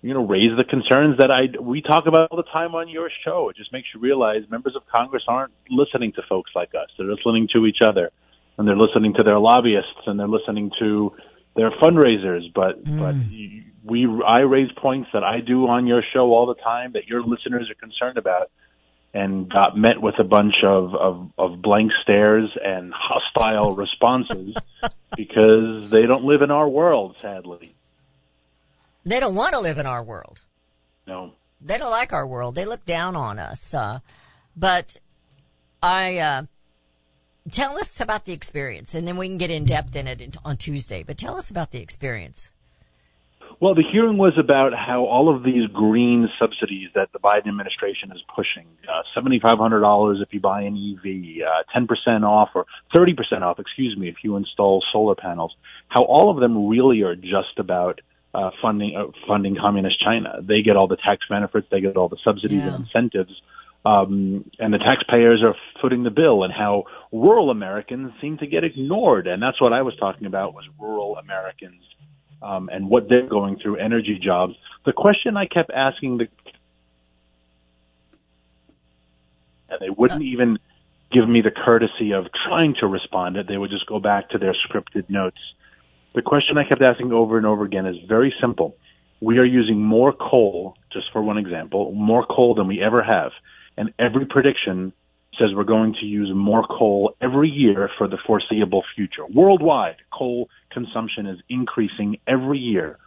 you 0.00 0.14
know, 0.14 0.26
raise 0.26 0.56
the 0.56 0.64
concerns 0.64 1.18
that 1.18 1.30
I 1.30 1.60
we 1.60 1.82
talk 1.82 2.06
about 2.06 2.30
all 2.30 2.38
the 2.38 2.50
time 2.50 2.74
on 2.74 2.88
your 2.88 3.10
show. 3.24 3.50
It 3.50 3.56
just 3.56 3.72
makes 3.72 3.88
you 3.94 4.00
realize 4.00 4.42
members 4.50 4.76
of 4.76 4.82
Congress 4.86 5.24
aren't 5.28 5.52
listening 5.68 6.12
to 6.12 6.22
folks 6.28 6.52
like 6.54 6.70
us. 6.74 6.88
They're 6.96 7.06
listening 7.06 7.48
to 7.52 7.66
each 7.66 7.78
other, 7.86 8.10
and 8.56 8.66
they're 8.66 8.78
listening 8.78 9.12
to 9.14 9.22
their 9.22 9.38
lobbyists, 9.38 10.06
and 10.06 10.18
they're 10.18 10.28
listening 10.28 10.70
to 10.78 11.12
their 11.60 11.70
fundraisers. 11.72 12.52
But 12.54 12.82
mm. 12.82 12.98
but 12.98 13.14
we 13.84 14.08
I 14.26 14.40
raise 14.40 14.70
points 14.72 15.10
that 15.12 15.22
I 15.22 15.40
do 15.40 15.66
on 15.68 15.86
your 15.86 16.02
show 16.12 16.32
all 16.32 16.46
the 16.46 16.60
time 16.60 16.92
that 16.94 17.06
your 17.06 17.22
listeners 17.22 17.70
are 17.70 17.74
concerned 17.74 18.16
about, 18.16 18.50
and 19.12 19.48
got 19.50 19.76
met 19.76 20.00
with 20.00 20.14
a 20.18 20.24
bunch 20.24 20.54
of 20.64 20.94
of, 20.94 21.30
of 21.36 21.62
blank 21.62 21.92
stares 22.02 22.50
and 22.64 22.92
hostile 22.96 23.76
responses 23.84 24.54
because 25.16 25.90
they 25.90 26.06
don't 26.06 26.24
live 26.24 26.40
in 26.40 26.50
our 26.50 26.68
world, 26.68 27.16
sadly. 27.20 27.74
They 29.04 29.20
don't 29.20 29.34
want 29.34 29.52
to 29.52 29.60
live 29.60 29.78
in 29.78 29.86
our 29.86 30.02
world. 30.02 30.40
No. 31.06 31.32
They 31.60 31.76
don't 31.76 31.90
like 31.90 32.12
our 32.12 32.26
world. 32.26 32.54
They 32.54 32.64
look 32.64 32.86
down 32.86 33.16
on 33.16 33.38
us. 33.38 33.74
Uh, 33.74 34.00
but 34.56 34.96
I 35.82 36.18
uh, 36.18 36.42
tell 37.50 37.78
us 37.78 38.00
about 38.00 38.24
the 38.24 38.32
experience, 38.32 38.94
and 38.94 39.06
then 39.06 39.16
we 39.16 39.28
can 39.28 39.38
get 39.38 39.50
in 39.50 39.64
depth 39.64 39.94
in 39.96 40.06
it 40.06 40.36
on 40.44 40.56
Tuesday. 40.56 41.02
But 41.02 41.18
tell 41.18 41.36
us 41.36 41.50
about 41.50 41.70
the 41.70 41.80
experience. 41.80 42.50
Well, 43.60 43.74
the 43.74 43.84
hearing 43.92 44.16
was 44.16 44.32
about 44.38 44.72
how 44.72 45.04
all 45.04 45.34
of 45.34 45.42
these 45.42 45.66
green 45.68 46.30
subsidies 46.38 46.88
that 46.94 47.12
the 47.12 47.18
Biden 47.18 47.48
administration 47.48 48.10
is 48.10 48.22
pushing, 48.34 48.66
uh, 48.88 49.02
$7,500 49.14 50.22
if 50.22 50.32
you 50.32 50.40
buy 50.40 50.62
an 50.62 50.74
EV, 50.74 51.42
uh, 51.46 51.78
10% 51.78 52.24
off 52.24 52.48
or 52.54 52.64
30% 52.94 53.42
off, 53.42 53.58
excuse 53.58 53.98
me, 53.98 54.08
if 54.08 54.16
you 54.24 54.36
install 54.36 54.82
solar 54.90 55.14
panels, 55.14 55.54
how 55.88 56.04
all 56.04 56.30
of 56.30 56.40
them 56.40 56.68
really 56.68 57.02
are 57.02 57.14
just 57.14 57.58
about 57.58 58.00
uh, 58.32 58.50
funding 58.62 58.96
uh, 58.96 59.06
funding 59.26 59.56
communist 59.56 60.00
China. 60.00 60.38
They 60.40 60.62
get 60.62 60.76
all 60.76 60.86
the 60.86 60.96
tax 60.96 61.26
benefits, 61.28 61.66
they 61.70 61.80
get 61.80 61.96
all 61.96 62.08
the 62.08 62.18
subsidies 62.24 62.62
yeah. 62.62 62.74
and 62.74 62.84
incentives, 62.86 63.42
um, 63.84 64.50
and 64.58 64.72
the 64.72 64.78
taxpayers 64.78 65.42
are 65.42 65.54
footing 65.80 66.02
the 66.02 66.10
bill. 66.10 66.42
And 66.44 66.52
how 66.52 66.84
rural 67.12 67.50
Americans 67.50 68.12
seem 68.20 68.38
to 68.38 68.46
get 68.46 68.64
ignored, 68.64 69.26
and 69.26 69.42
that's 69.42 69.60
what 69.60 69.72
I 69.72 69.82
was 69.82 69.96
talking 69.96 70.26
about 70.26 70.54
was 70.54 70.64
rural 70.78 71.16
Americans 71.16 71.82
um, 72.42 72.68
and 72.72 72.88
what 72.88 73.08
they're 73.08 73.28
going 73.28 73.58
through, 73.58 73.76
energy 73.76 74.18
jobs. 74.22 74.54
The 74.84 74.92
question 74.92 75.36
I 75.36 75.46
kept 75.46 75.70
asking 75.70 76.18
the, 76.18 76.28
and 79.68 79.80
they 79.80 79.90
wouldn't 79.90 80.22
even 80.22 80.58
give 81.12 81.28
me 81.28 81.42
the 81.42 81.50
courtesy 81.50 82.12
of 82.12 82.26
trying 82.46 82.74
to 82.80 82.86
respond. 82.86 83.36
It. 83.36 83.46
They 83.48 83.56
would 83.56 83.70
just 83.70 83.86
go 83.86 83.98
back 83.98 84.30
to 84.30 84.38
their 84.38 84.54
scripted 84.54 85.10
notes. 85.10 85.38
The 86.14 86.22
question 86.22 86.58
I 86.58 86.64
kept 86.64 86.82
asking 86.82 87.12
over 87.12 87.36
and 87.36 87.46
over 87.46 87.64
again 87.64 87.86
is 87.86 87.96
very 88.08 88.34
simple. 88.40 88.76
We 89.20 89.38
are 89.38 89.44
using 89.44 89.80
more 89.80 90.12
coal, 90.12 90.76
just 90.92 91.06
for 91.12 91.22
one 91.22 91.36
example, 91.36 91.92
more 91.92 92.24
coal 92.24 92.54
than 92.54 92.66
we 92.66 92.82
ever 92.82 93.02
have. 93.02 93.32
And 93.80 93.94
every 93.98 94.26
prediction 94.26 94.92
says 95.38 95.48
we're 95.56 95.64
going 95.64 95.94
to 96.00 96.04
use 96.04 96.30
more 96.34 96.66
coal 96.66 97.16
every 97.18 97.48
year 97.48 97.88
for 97.96 98.06
the 98.06 98.18
foreseeable 98.26 98.84
future. 98.94 99.24
Worldwide, 99.24 99.96
coal 100.12 100.50
consumption 100.70 101.24
is 101.24 101.38
increasing 101.48 102.18
every 102.26 102.58
year. 102.58 102.98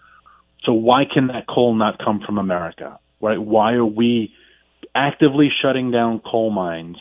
So 0.64 0.74
why 0.74 1.04
can 1.14 1.28
that 1.28 1.46
coal 1.48 1.76
not 1.76 2.00
come 2.04 2.22
from 2.26 2.40
America? 2.40 2.98
Right? 3.22 3.38
Why 3.38 3.74
are 3.74 3.86
we 3.86 4.34
actively 4.96 5.50
shutting 5.62 5.92
down 5.92 6.22
coal 6.26 6.50
mines 6.50 6.98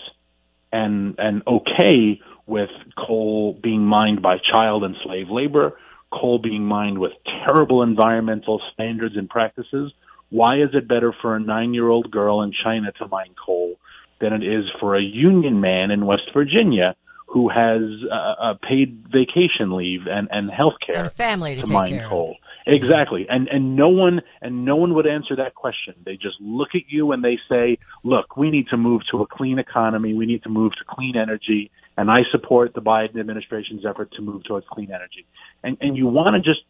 and 0.71 1.14
and 1.17 1.43
okay 1.47 2.21
with 2.47 2.69
coal 2.99 3.59
being 3.62 3.87
mined 3.87 4.21
by 4.21 4.37
child 4.52 4.85
and 4.85 4.97
slave 5.02 5.31
labor, 5.31 5.79
coal 6.12 6.38
being 6.38 6.67
mined 6.67 6.99
with 6.99 7.12
terrible 7.47 7.83
environmental 7.83 8.61
standards 8.75 9.17
and 9.17 9.31
practices? 9.31 9.95
Why 10.33 10.62
is 10.62 10.71
it 10.73 10.89
better 10.89 11.15
for 11.21 11.37
a 11.37 11.41
nine 11.41 11.75
year 11.75 11.89
old 11.89 12.11
girl 12.11 12.41
in 12.41 12.53
China 12.65 12.91
to 12.93 13.07
mine 13.07 13.35
coal 13.45 13.75
than 14.19 14.33
it 14.33 14.43
is 14.43 14.65
for 14.81 14.97
a 14.97 15.03
union 15.03 15.61
man 15.61 15.91
in 15.91 16.07
West 16.07 16.31
Virginia 16.33 16.97
who 17.27 17.51
has 17.51 17.83
uh, 18.11 18.55
paid 18.67 19.05
vacation 19.12 19.77
leave 19.77 20.07
and, 20.07 20.29
and 20.31 20.51
health 20.51 20.75
care 20.87 21.11
family 21.11 21.57
to, 21.57 21.62
to 21.62 21.73
mine 21.73 22.03
coal? 22.09 22.37
Exactly. 22.67 23.27
And 23.29 23.47
and 23.49 23.77
no 23.77 23.91
one 23.91 24.23
and 24.41 24.65
no 24.65 24.77
one 24.77 24.95
would 24.95 25.07
answer 25.07 25.37
that 25.37 25.55
question. 25.55 25.95
They 26.03 26.15
just 26.15 26.41
look 26.41 26.71
at 26.75 26.83
you 26.89 27.12
and 27.12 27.23
they 27.23 27.39
say, 27.51 27.77
"Look, 28.03 28.35
we 28.37 28.51
need 28.51 28.69
to 28.69 28.79
move 28.79 29.03
to 29.11 29.21
a 29.21 29.27
clean 29.27 29.59
economy. 29.59 30.15
We 30.15 30.25
need 30.25 30.45
to 30.45 30.49
move 30.49 30.73
to 30.73 30.85
clean 30.89 31.15
energy." 31.17 31.71
And 31.99 32.11
I 32.11 32.21
support 32.31 32.73
the 32.73 32.81
Biden 32.81 33.21
administration's 33.21 33.85
effort 33.85 34.12
to 34.12 34.23
move 34.23 34.45
towards 34.45 34.67
clean 34.71 34.93
energy. 34.93 35.27
And 35.62 35.77
and 35.81 35.97
you 35.97 36.07
want 36.07 36.37
to 36.37 36.41
just 36.41 36.62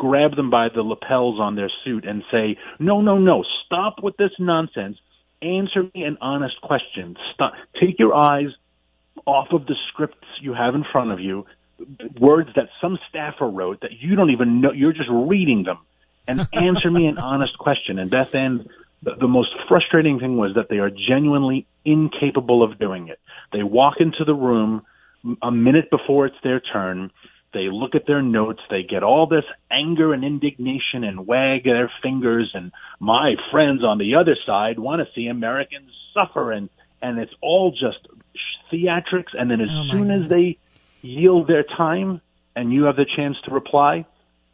grab 0.00 0.34
them 0.34 0.48
by 0.50 0.68
the 0.74 0.82
lapels 0.82 1.38
on 1.38 1.56
their 1.56 1.70
suit 1.84 2.06
and 2.06 2.24
say, 2.32 2.56
"No, 2.78 3.02
no, 3.02 3.18
no. 3.18 3.44
Stop 3.66 4.02
with 4.02 4.16
this 4.16 4.32
nonsense. 4.38 4.96
Answer 5.42 5.84
me 5.94 6.04
an 6.04 6.16
honest 6.20 6.60
question. 6.62 7.16
Stop. 7.34 7.52
Take 7.78 7.98
your 7.98 8.14
eyes 8.14 8.48
off 9.26 9.48
of 9.52 9.66
the 9.66 9.76
scripts 9.88 10.26
you 10.40 10.54
have 10.54 10.74
in 10.74 10.84
front 10.84 11.10
of 11.12 11.20
you 11.20 11.46
words 12.18 12.50
that 12.56 12.68
some 12.80 12.98
staffer 13.08 13.46
wrote 13.46 13.80
that 13.82 13.92
you 14.00 14.16
don't 14.16 14.30
even 14.30 14.60
know. 14.60 14.72
You're 14.72 14.92
just 14.92 15.10
reading 15.10 15.64
them 15.64 15.78
and 16.26 16.46
answer 16.52 16.90
me 16.90 17.06
an 17.06 17.18
honest 17.18 17.56
question. 17.58 17.98
And 17.98 18.10
Beth 18.10 18.34
Ann, 18.34 18.66
the, 19.02 19.16
the 19.16 19.28
most 19.28 19.50
frustrating 19.68 20.18
thing 20.18 20.36
was 20.36 20.54
that 20.54 20.68
they 20.68 20.78
are 20.78 20.90
genuinely 20.90 21.66
incapable 21.84 22.62
of 22.62 22.78
doing 22.78 23.08
it. 23.08 23.18
They 23.52 23.62
walk 23.62 23.94
into 24.00 24.24
the 24.24 24.34
room 24.34 24.82
a 25.42 25.50
minute 25.50 25.90
before 25.90 26.26
it's 26.26 26.36
their 26.42 26.60
turn. 26.60 27.10
They 27.52 27.68
look 27.70 27.94
at 27.94 28.06
their 28.06 28.22
notes. 28.22 28.60
They 28.70 28.82
get 28.82 29.02
all 29.02 29.26
this 29.26 29.44
anger 29.70 30.12
and 30.12 30.24
indignation 30.24 31.02
and 31.02 31.26
wag 31.26 31.64
their 31.64 31.90
fingers. 32.02 32.50
And 32.54 32.70
my 33.00 33.34
friends 33.50 33.82
on 33.82 33.98
the 33.98 34.14
other 34.14 34.36
side 34.46 34.78
want 34.78 35.00
to 35.00 35.12
see 35.14 35.26
Americans 35.26 35.90
suffer. 36.14 36.52
And, 36.52 36.68
and 37.02 37.18
it's 37.18 37.32
all 37.40 37.72
just 37.72 38.06
theatrics. 38.72 39.34
And 39.36 39.50
then 39.50 39.60
as 39.60 39.68
Oh, 39.70 39.88
soon 39.90 40.10
as 40.10 40.28
they 40.28 40.58
yield 41.02 41.48
their 41.48 41.64
time 41.64 42.20
and 42.54 42.72
you 42.72 42.84
have 42.84 42.96
the 42.96 43.06
chance 43.16 43.36
to 43.46 43.50
reply, 43.50 44.06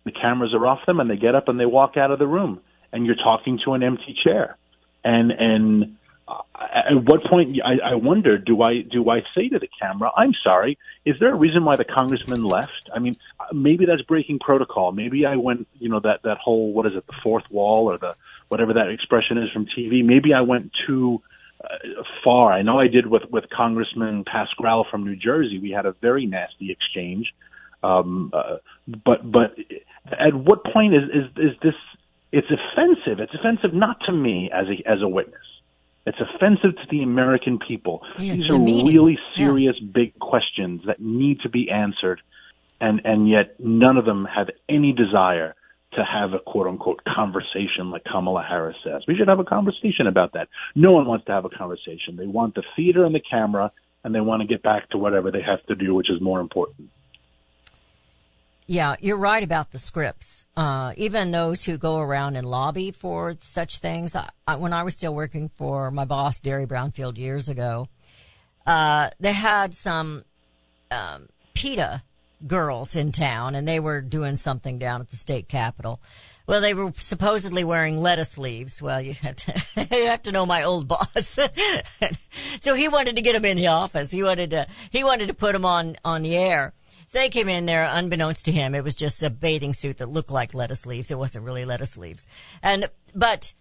the 0.05 0.13
cameras 0.13 0.55
are 0.55 0.67
off 0.67 0.87
them 0.87 1.01
and 1.01 1.11
they 1.11 1.17
get 1.17 1.35
up 1.35 1.49
and 1.49 1.61
they 1.61 1.67
walk 1.67 1.97
out 1.97 2.11
of 2.11 2.19
the 2.19 2.27
room 2.27 2.61
and 2.93 3.05
you're 3.05 3.17
talking 3.17 3.59
to 3.65 3.75
an 3.75 3.83
empty 3.83 4.17
chair. 4.25 4.57
And, 5.05 5.33
and 5.33 5.97
at 6.29 7.05
what 7.05 7.25
point 7.25 7.57
I, 7.65 7.91
I 7.91 7.95
wonder, 7.95 8.39
do 8.39 8.63
I, 8.63 8.81
do 8.81 9.09
I 9.11 9.23
say 9.35 9.49
to 9.49 9.59
the 9.59 9.69
camera, 9.81 10.11
I'm 10.17 10.33
sorry, 10.43 10.79
is 11.05 11.19
there 11.21 11.33
a 11.33 11.37
reason 11.37 11.65
why 11.65 11.77
the 11.77 11.85
congressman 11.85 12.45
left? 12.45 12.91
I 12.93 12.99
mean, 12.99 13.17
maybe 13.53 13.87
that's 13.87 14.03
breaking 14.03 14.41
protocol. 14.41 14.93
Maybe 14.93 15.25
I 15.25 15.37
went, 15.37 15.69
you 15.79 15.89
know, 15.89 16.01
that, 16.01 16.23
that 16.25 16.39
whole, 16.39 16.73
what 16.73 16.87
is 16.87 16.95
it, 16.97 17.07
the 17.07 17.15
fourth 17.23 17.49
wall 17.51 17.91
or 17.91 17.99
the, 17.99 18.17
whatever 18.49 18.75
that 18.75 18.89
expression 18.89 19.39
is 19.39 19.51
from 19.51 19.67
TV. 19.67 20.05
Maybe 20.05 20.33
I 20.35 20.41
went 20.41 20.73
too, 20.87 21.23
uh, 21.63 22.03
far. 22.23 22.53
I 22.53 22.63
know 22.63 22.79
I 22.79 22.87
did 22.87 23.07
with 23.07 23.25
with 23.31 23.49
Congressman 23.49 24.25
Pascrell 24.25 24.85
from 24.91 25.05
New 25.05 25.17
Jersey. 25.17 25.59
We 25.59 25.71
had 25.71 25.87
a 25.87 25.93
very 25.93 26.27
nasty 26.27 26.71
exchange. 26.71 27.35
Um, 27.83 28.31
uh, 28.33 28.59
but 28.87 29.31
but 29.31 29.57
at 30.13 30.35
what 30.35 30.65
point 30.65 30.95
is 30.95 31.05
is 31.05 31.25
is 31.37 31.61
this? 31.63 31.75
It's 32.31 32.49
offensive. 32.51 33.21
It's 33.21 33.33
offensive 33.35 33.73
not 33.73 34.01
to 34.07 34.13
me 34.13 34.51
as 34.53 34.67
a 34.67 34.89
as 34.89 35.01
a 35.01 35.09
witness. 35.09 35.41
It's 36.07 36.19
offensive 36.21 36.77
to 36.77 36.87
the 36.89 37.03
American 37.03 37.59
people. 37.59 38.03
Yeah, 38.17 38.35
These 38.35 38.47
are 38.47 38.51
demeaning. 38.53 38.87
really 38.87 39.19
Yeah. 39.35 39.47
serious, 39.49 39.79
big 39.81 40.19
questions 40.21 40.83
that 40.87 41.01
need 41.01 41.41
to 41.41 41.49
be 41.49 41.69
answered, 41.71 42.21
and 42.81 43.01
and 43.05 43.29
yet 43.29 43.59
none 43.59 43.97
of 43.97 44.05
them 44.05 44.25
have 44.25 44.49
any 44.69 44.93
desire 44.93 45.55
to 45.93 46.05
have 46.05 46.33
a 46.33 46.39
quote 46.39 46.67
unquote 46.69 47.03
conversation 47.05 47.91
like 47.91 48.05
Kamala 48.05 48.43
Harris 48.43 48.77
says. 48.85 49.03
We 49.09 49.17
should 49.17 49.29
have 49.29 49.41
a 49.41 49.45
conversation 49.45 50.07
about 50.07 50.33
that. 50.35 50.49
No 50.75 50.93
one 50.93 51.07
wants 51.07 51.25
to 51.27 51.33
have 51.33 51.45
a 51.45 51.49
conversation. 51.49 52.17
They 52.17 52.27
want 52.27 52.55
the 52.55 52.63
theater 52.77 53.05
and 53.05 53.15
the 53.15 53.21
camera 53.21 53.73
and 54.05 54.15
they 54.15 54.21
want 54.21 54.43
to 54.43 54.47
get 54.47 54.63
back 54.63 54.89
to 54.91 54.99
whatever 54.99 55.31
they 55.33 55.41
have 55.43 55.65
to 55.67 55.75
do, 55.75 55.95
which 55.95 56.11
is 56.11 56.21
more 56.21 56.39
important. 56.41 56.91
Yeah, 58.67 58.97
you're 59.01 59.17
right 59.17 59.43
about 59.43 59.71
the 59.71 59.79
scripts. 59.79 60.49
Uh, 60.57 60.93
even 60.97 61.31
those 61.31 61.65
who 61.65 61.79
go 61.79 62.01
around 62.01 62.37
and 62.37 62.45
lobby 62.45 62.91
for 62.91 63.35
such 63.39 63.79
things. 63.79 64.17
I, 64.17 64.29
I, 64.47 64.57
when 64.57 64.73
I 64.73 64.83
was 64.83 64.95
still 64.95 65.15
working 65.15 65.51
for 65.51 65.91
my 65.93 66.05
boss, 66.05 66.41
Derry 66.41 66.67
Brownfield, 66.67 67.17
years 67.17 67.49
ago, 67.49 67.89
uh, 68.67 69.11
they 69.21 69.33
had 69.33 69.73
some 69.75 70.25
um, 70.91 71.29
PETA 71.55 72.03
girls 72.45 72.97
in 72.97 73.13
town, 73.13 73.55
and 73.55 73.69
they 73.69 73.79
were 73.79 74.01
doing 74.01 74.37
something 74.37 74.79
down 74.79 75.01
at 75.01 75.11
the 75.11 75.17
state 75.17 75.49
capitol. 75.49 76.01
Well, 76.47 76.61
they 76.61 76.75
were 76.75 76.93
supposedly 76.97 77.63
wearing 77.63 78.01
lettuce 78.01 78.37
leaves. 78.37 78.83
Well, 78.83 79.01
you 79.01 79.15
have 79.15 79.37
to, 79.37 79.63
you 79.97 80.07
have 80.07 80.23
to 80.23 80.33
know 80.33 80.45
my 80.45 80.65
old 80.65 80.89
boss. 80.89 81.39
so 82.59 82.75
he 82.75 82.89
wanted 82.89 83.17
to 83.17 83.23
get 83.23 83.35
them 83.35 83.45
in 83.45 83.57
the 83.57 83.69
office. 83.69 84.11
He 84.11 84.25
wanted 84.25 84.51
to, 84.51 84.67
he 84.91 85.05
wanted 85.05 85.29
to 85.29 85.35
put 85.35 85.53
them 85.53 85.65
on, 85.65 85.97
on 86.05 86.23
the 86.23 86.37
air. 86.37 86.73
So 87.07 87.19
they 87.19 87.29
came 87.29 87.49
in 87.49 87.67
there, 87.67 87.89
unbeknownst 87.91 88.45
to 88.47 88.53
him, 88.53 88.75
it 88.75 88.83
was 88.83 88.97
just 88.97 89.23
a 89.23 89.31
bathing 89.31 89.75
suit 89.75 89.99
that 89.99 90.11
looked 90.11 90.31
like 90.31 90.55
lettuce 90.55 90.87
leaves. 90.87 91.11
It 91.11 91.19
wasn't 91.19 91.45
really 91.45 91.65
lettuce 91.65 91.97
leaves. 91.97 92.27
And, 92.63 92.91
but 93.15 93.53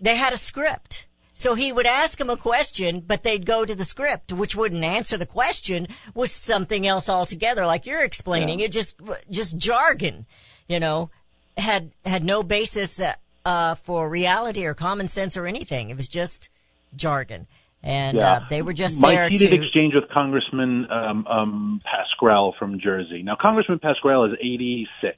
they 0.00 0.16
had 0.16 0.32
a 0.32 0.38
script. 0.38 1.06
So 1.34 1.54
he 1.54 1.72
would 1.72 1.86
ask 1.86 2.18
them 2.18 2.30
a 2.30 2.36
question, 2.36 3.00
but 3.00 3.22
they'd 3.22 3.46
go 3.46 3.64
to 3.64 3.74
the 3.74 3.84
script, 3.84 4.32
which 4.32 4.56
wouldn't 4.56 4.84
answer 4.84 5.16
the 5.16 5.26
question, 5.26 5.88
was 6.14 6.32
something 6.32 6.86
else 6.86 7.08
altogether, 7.08 7.66
like 7.66 7.86
you're 7.86 8.04
explaining. 8.04 8.60
It 8.60 8.72
just, 8.72 8.98
just 9.30 9.56
jargon, 9.56 10.26
you 10.68 10.80
know, 10.80 11.10
had, 11.56 11.92
had 12.04 12.24
no 12.24 12.42
basis, 12.42 13.00
uh, 13.00 13.14
uh, 13.44 13.74
for 13.74 14.08
reality 14.08 14.66
or 14.66 14.74
common 14.74 15.08
sense 15.08 15.36
or 15.36 15.46
anything. 15.46 15.90
It 15.90 15.96
was 15.96 16.08
just 16.08 16.50
jargon. 16.96 17.46
And, 17.82 18.18
uh, 18.18 18.40
they 18.50 18.60
were 18.60 18.74
just 18.74 19.00
My 19.00 19.14
there 19.14 19.28
heated 19.28 19.50
to, 19.50 19.56
exchange 19.56 19.94
with 19.94 20.10
Congressman 20.10 20.90
um, 20.90 21.26
um, 21.26 21.80
Pascrell 21.84 22.54
from 22.58 22.78
Jersey. 22.78 23.22
Now, 23.22 23.36
Congressman 23.40 23.78
Pascrell 23.78 24.24
is 24.26 24.32
86. 24.38 25.16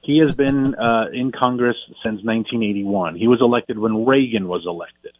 He 0.00 0.20
has 0.20 0.34
been 0.34 0.74
uh, 0.74 1.06
in 1.12 1.32
Congress 1.32 1.76
since 2.02 2.24
1981. 2.24 3.16
He 3.16 3.28
was 3.28 3.40
elected 3.42 3.78
when 3.78 4.06
Reagan 4.06 4.48
was 4.48 4.64
elected. 4.66 5.12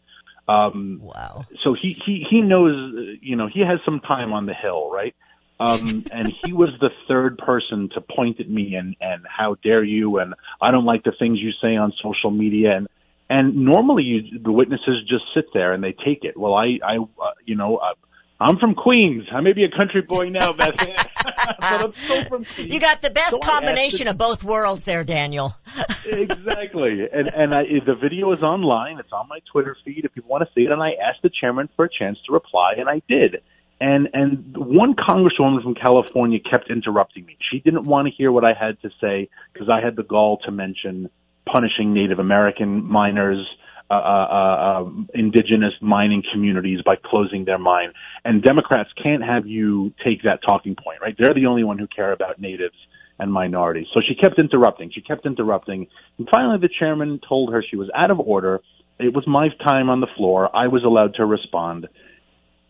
Um, 0.48 1.00
wow. 1.02 1.44
so 1.62 1.74
he, 1.74 1.92
he, 1.92 2.24
he 2.30 2.40
knows, 2.40 3.18
you 3.20 3.36
know, 3.36 3.48
he 3.48 3.60
has 3.60 3.80
some 3.84 4.00
time 4.00 4.32
on 4.32 4.46
the 4.46 4.54
Hill, 4.54 4.90
right? 4.90 5.14
Um, 5.60 6.06
and 6.10 6.32
he 6.42 6.52
was 6.54 6.70
the 6.80 6.90
third 7.06 7.36
person 7.36 7.90
to 7.94 8.00
point 8.00 8.40
at 8.40 8.48
me 8.48 8.76
and, 8.76 8.96
and 9.00 9.26
how 9.28 9.56
dare 9.62 9.84
you, 9.84 10.18
and 10.18 10.34
I 10.62 10.70
don't 10.70 10.86
like 10.86 11.02
the 11.02 11.12
things 11.18 11.38
you 11.38 11.50
say 11.60 11.76
on 11.76 11.92
social 12.02 12.30
media. 12.30 12.76
And, 12.76 12.88
and 13.30 13.56
normally 13.56 14.02
you, 14.04 14.38
the 14.38 14.52
witnesses 14.52 15.04
just 15.08 15.24
sit 15.34 15.46
there 15.52 15.72
and 15.72 15.82
they 15.82 15.92
take 15.92 16.24
it. 16.24 16.36
Well, 16.36 16.54
I, 16.54 16.78
I, 16.84 16.96
uh, 16.96 17.30
you 17.44 17.54
know, 17.56 17.76
uh, 17.76 17.94
I'm 18.40 18.56
from 18.58 18.74
Queens. 18.74 19.24
I 19.32 19.40
may 19.40 19.52
be 19.52 19.64
a 19.64 19.70
country 19.70 20.00
boy 20.00 20.28
now, 20.30 20.52
Beth, 20.52 20.74
but 20.76 21.10
I'm 21.60 21.92
so 21.92 22.22
from 22.24 22.44
Queens. 22.44 22.72
You 22.72 22.78
got 22.80 23.02
the 23.02 23.10
best 23.10 23.30
So 23.30 23.38
combination 23.38 24.04
the- 24.04 24.12
of 24.12 24.18
both 24.18 24.44
worlds 24.44 24.84
there, 24.84 25.02
Daniel. 25.04 25.56
exactly. 26.06 27.08
And 27.12 27.32
and 27.34 27.54
I, 27.54 27.64
the 27.84 27.94
video 27.94 28.30
is 28.32 28.42
online. 28.42 28.98
It's 28.98 29.12
on 29.12 29.28
my 29.28 29.40
Twitter 29.50 29.76
feed 29.84 30.04
if 30.04 30.12
you 30.14 30.22
want 30.26 30.46
to 30.46 30.50
see 30.54 30.62
it. 30.66 30.70
And 30.72 30.82
I 30.82 30.92
asked 30.92 31.22
the 31.22 31.30
chairman 31.30 31.68
for 31.76 31.84
a 31.84 31.88
chance 31.90 32.18
to 32.26 32.32
reply, 32.32 32.74
and 32.78 32.88
I 32.88 33.02
did. 33.08 33.42
And 33.80 34.08
and 34.12 34.56
one 34.56 34.94
congresswoman 34.94 35.62
from 35.62 35.74
California 35.74 36.38
kept 36.40 36.70
interrupting 36.70 37.24
me. 37.26 37.36
She 37.50 37.60
didn't 37.60 37.84
want 37.84 38.06
to 38.08 38.12
hear 38.14 38.30
what 38.30 38.44
I 38.44 38.52
had 38.52 38.80
to 38.82 38.90
say 39.00 39.28
because 39.52 39.68
I 39.68 39.80
had 39.80 39.96
the 39.96 40.02
gall 40.02 40.38
to 40.44 40.50
mention 40.50 41.10
punishing 41.50 41.92
Native 41.92 42.18
American 42.18 42.84
miners. 42.84 43.46
Uh, 43.90 43.94
uh, 43.94 44.84
uh, 44.84 44.90
indigenous 45.14 45.72
mining 45.80 46.22
communities 46.30 46.80
by 46.84 46.94
closing 46.94 47.46
their 47.46 47.56
mine. 47.56 47.90
And 48.22 48.42
Democrats 48.42 48.90
can't 49.02 49.24
have 49.24 49.46
you 49.46 49.94
take 50.04 50.24
that 50.24 50.40
talking 50.46 50.76
point, 50.76 51.00
right? 51.00 51.16
They're 51.18 51.32
the 51.32 51.46
only 51.46 51.64
one 51.64 51.78
who 51.78 51.86
care 51.86 52.12
about 52.12 52.38
natives 52.38 52.76
and 53.18 53.32
minorities. 53.32 53.86
So 53.94 54.00
she 54.06 54.14
kept 54.14 54.38
interrupting. 54.38 54.90
She 54.94 55.00
kept 55.00 55.24
interrupting. 55.24 55.86
And 56.18 56.28
finally, 56.30 56.58
the 56.60 56.68
chairman 56.68 57.20
told 57.26 57.50
her 57.52 57.64
she 57.66 57.76
was 57.76 57.88
out 57.94 58.10
of 58.10 58.20
order. 58.20 58.60
It 58.98 59.14
was 59.14 59.26
my 59.26 59.48
time 59.64 59.88
on 59.88 60.00
the 60.00 60.06
floor. 60.18 60.54
I 60.54 60.68
was 60.68 60.84
allowed 60.84 61.14
to 61.14 61.24
respond. 61.24 61.88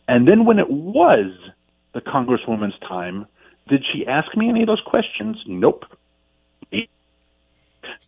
And 0.07 0.27
then 0.27 0.45
when 0.45 0.59
it 0.59 0.71
was 0.71 1.33
the 1.95 2.01
congresswoman's 2.01 2.79
time, 2.89 3.27
did 3.69 3.85
she 3.93 4.07
ask 4.07 4.35
me 4.37 4.49
any 4.49 4.63
of 4.63 4.67
those 4.69 4.83
questions? 4.87 5.37
Nope. 5.47 5.85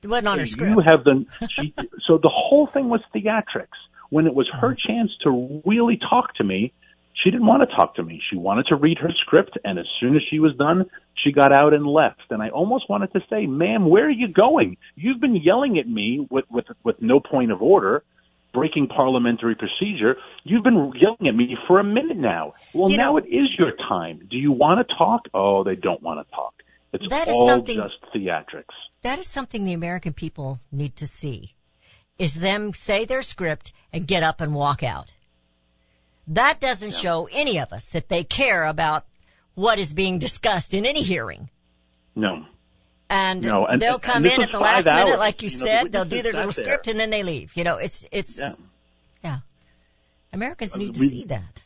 It 0.03 0.07
wasn't 0.07 0.29
on 0.29 0.39
her 0.39 0.47
script. 0.47 0.71
You 0.77 0.81
have 0.81 1.05
the 1.05 1.27
she, 1.59 1.75
so 2.07 2.19
the 2.19 2.31
whole 2.33 2.67
thing 2.73 2.89
was 2.89 3.01
theatrics. 3.15 3.79
When 4.11 4.27
it 4.27 4.35
was 4.35 4.49
her 4.61 4.75
chance 4.75 5.11
to 5.23 5.63
really 5.65 5.97
talk 5.97 6.35
to 6.37 6.45
me, 6.45 6.73
she 7.15 7.31
didn't 7.31 7.47
want 7.47 7.69
to 7.69 7.77
talk 7.77 7.95
to 7.97 8.03
me. 8.03 8.21
She 8.29 8.37
wanted 8.37 8.67
to 8.67 8.75
read 8.77 8.99
her 8.99 9.11
script, 9.21 9.57
and 9.65 9.79
as 9.79 9.87
soon 10.01 10.17
as 10.17 10.23
she 10.29 10.41
was 10.41 10.55
done, 10.57 10.87
she 11.15 11.31
got 11.33 11.53
out 11.53 11.75
and 11.75 11.87
left. 11.87 12.23
And 12.31 12.43
I 12.43 12.49
almost 12.49 12.89
wanted 12.89 13.13
to 13.13 13.21
say, 13.31 13.47
"Ma'am, 13.47 13.89
where 13.89 14.07
are 14.07 14.11
you 14.11 14.27
going? 14.29 14.79
You've 14.97 15.21
been 15.21 15.37
yelling 15.37 15.79
at 15.79 15.89
me 15.89 16.27
with 16.31 16.45
with 16.51 16.67
with 16.83 17.01
no 17.01 17.21
point 17.21 17.53
of 17.53 17.63
order." 17.63 18.03
breaking 18.53 18.89
parliamentary 18.89 19.55
procedure. 19.55 20.17
You've 20.43 20.65
been 20.65 20.93
yelling 21.01 21.29
at 21.29 21.35
me 21.37 21.57
for 21.69 21.79
a 21.79 21.85
minute 21.85 22.17
now. 22.17 22.55
Well, 22.75 22.91
You 22.91 22.97
now 22.97 23.13
know- 23.13 23.19
it 23.19 23.27
is 23.29 23.49
your 23.57 23.71
time. 23.89 24.27
Do 24.29 24.37
you 24.37 24.51
want 24.51 24.85
to 24.85 24.95
talk? 24.97 25.29
Oh, 25.33 25.63
they 25.63 25.77
don't 25.77 26.03
want 26.03 26.27
to 26.27 26.35
talk. 26.35 26.55
It's 26.93 27.09
That 27.11 27.29
is 27.29 27.35
all 27.37 27.47
something- 27.47 27.77
just 27.77 28.03
theatrics. 28.13 28.75
That 29.03 29.19
is 29.19 29.29
something 29.29 29.65
the 29.65 29.73
American 29.73 30.13
people 30.13 30.61
need 30.71 30.97
to 30.97 31.07
see. 31.07 31.55
Is 32.19 32.35
them 32.35 32.73
say 32.75 33.05
their 33.05 33.23
script 33.23 33.73
and 33.93 34.07
get 34.07 34.23
up 34.23 34.41
and 34.41 34.55
walk 34.55 34.83
out. 34.83 35.13
That 36.27 36.61
doesn't 36.61 36.95
show 36.95 37.29
any 37.33 37.59
of 37.59 37.73
us 37.73 37.91
that 37.91 38.09
they 38.09 38.25
care 38.25 38.65
about 38.65 39.07
what 39.55 39.79
is 39.79 39.95
being 39.95 40.19
discussed 40.19 40.75
in 40.75 40.85
any 40.87 41.03
hearing. 41.03 41.49
No. 42.15 42.45
And, 43.09 43.43
No, 43.45 43.67
and- 43.67 43.81
they'll 43.83 43.99
come 43.99 44.23
this 44.23 44.37
in 44.37 44.43
at 44.43 44.53
the 44.53 44.61
last 44.61 44.85
five 44.85 45.05
minute, 45.07 45.19
like 45.19 45.43
you, 45.43 45.49
You 45.49 45.59
know, 45.59 45.65
said. 45.65 45.93
They'll 45.93 46.05
do 46.05 46.23
their 46.23 46.33
little 46.33 46.53
there. 46.53 46.65
script 46.65 46.87
and 46.89 47.01
then 47.01 47.11
they 47.11 47.23
leave. 47.23 47.57
You 47.57 47.65
know, 47.65 47.77
it's 47.77 48.07
it's 48.13 48.39
Yeah. 48.39 48.53
yeah. 49.25 49.39
Americans 50.33 50.75
uh, 50.77 50.79
need 50.79 50.95
to 50.95 51.01
we- 51.01 51.09
see 51.09 51.25
that. 51.25 51.63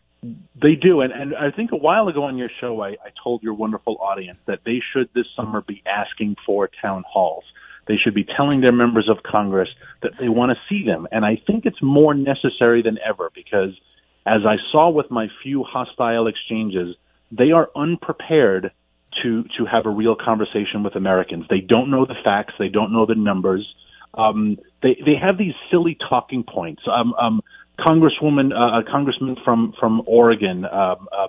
They 0.54 0.74
do, 0.74 1.00
and, 1.00 1.12
and 1.12 1.34
I 1.34 1.50
think 1.50 1.72
a 1.72 1.76
while 1.76 2.08
ago 2.08 2.24
on 2.24 2.38
your 2.38 2.50
show, 2.60 2.82
I, 2.82 2.90
I 2.90 3.10
told 3.22 3.42
your 3.42 3.54
wonderful 3.54 3.98
audience 4.00 4.38
that 4.46 4.60
they 4.64 4.80
should 4.92 5.08
this 5.14 5.26
summer 5.36 5.60
be 5.60 5.82
asking 5.86 6.36
for 6.46 6.70
town 6.80 7.04
halls. 7.06 7.44
They 7.86 7.96
should 7.96 8.14
be 8.14 8.24
telling 8.24 8.60
their 8.60 8.72
members 8.72 9.10
of 9.10 9.22
Congress 9.22 9.68
that 10.02 10.16
they 10.16 10.28
want 10.28 10.52
to 10.52 10.58
see 10.68 10.84
them, 10.84 11.06
and 11.12 11.24
I 11.24 11.36
think 11.46 11.66
it's 11.66 11.82
more 11.82 12.14
necessary 12.14 12.82
than 12.82 12.98
ever 13.04 13.30
because, 13.34 13.78
as 14.24 14.42
I 14.46 14.56
saw 14.72 14.88
with 14.88 15.10
my 15.10 15.28
few 15.42 15.64
hostile 15.64 16.26
exchanges, 16.26 16.96
they 17.30 17.50
are 17.50 17.68
unprepared 17.76 18.72
to 19.22 19.44
to 19.58 19.64
have 19.66 19.86
a 19.86 19.90
real 19.90 20.16
conversation 20.16 20.82
with 20.82 20.96
Americans. 20.96 21.46
They 21.48 21.60
don't 21.60 21.90
know 21.90 22.04
the 22.06 22.16
facts. 22.24 22.54
They 22.58 22.68
don't 22.68 22.92
know 22.92 23.06
the 23.06 23.14
numbers. 23.14 23.74
Um, 24.14 24.58
they 24.82 24.96
they 25.04 25.16
have 25.20 25.38
these 25.38 25.54
silly 25.70 25.96
talking 26.08 26.44
points. 26.44 26.82
Um, 26.90 27.14
um, 27.14 27.42
Congresswoman, 27.78 28.52
uh, 28.52 28.80
a 28.80 28.84
congressman 28.90 29.36
from 29.44 29.74
from 29.78 30.02
Oregon. 30.06 30.64
Um, 30.64 31.08
um, 31.16 31.28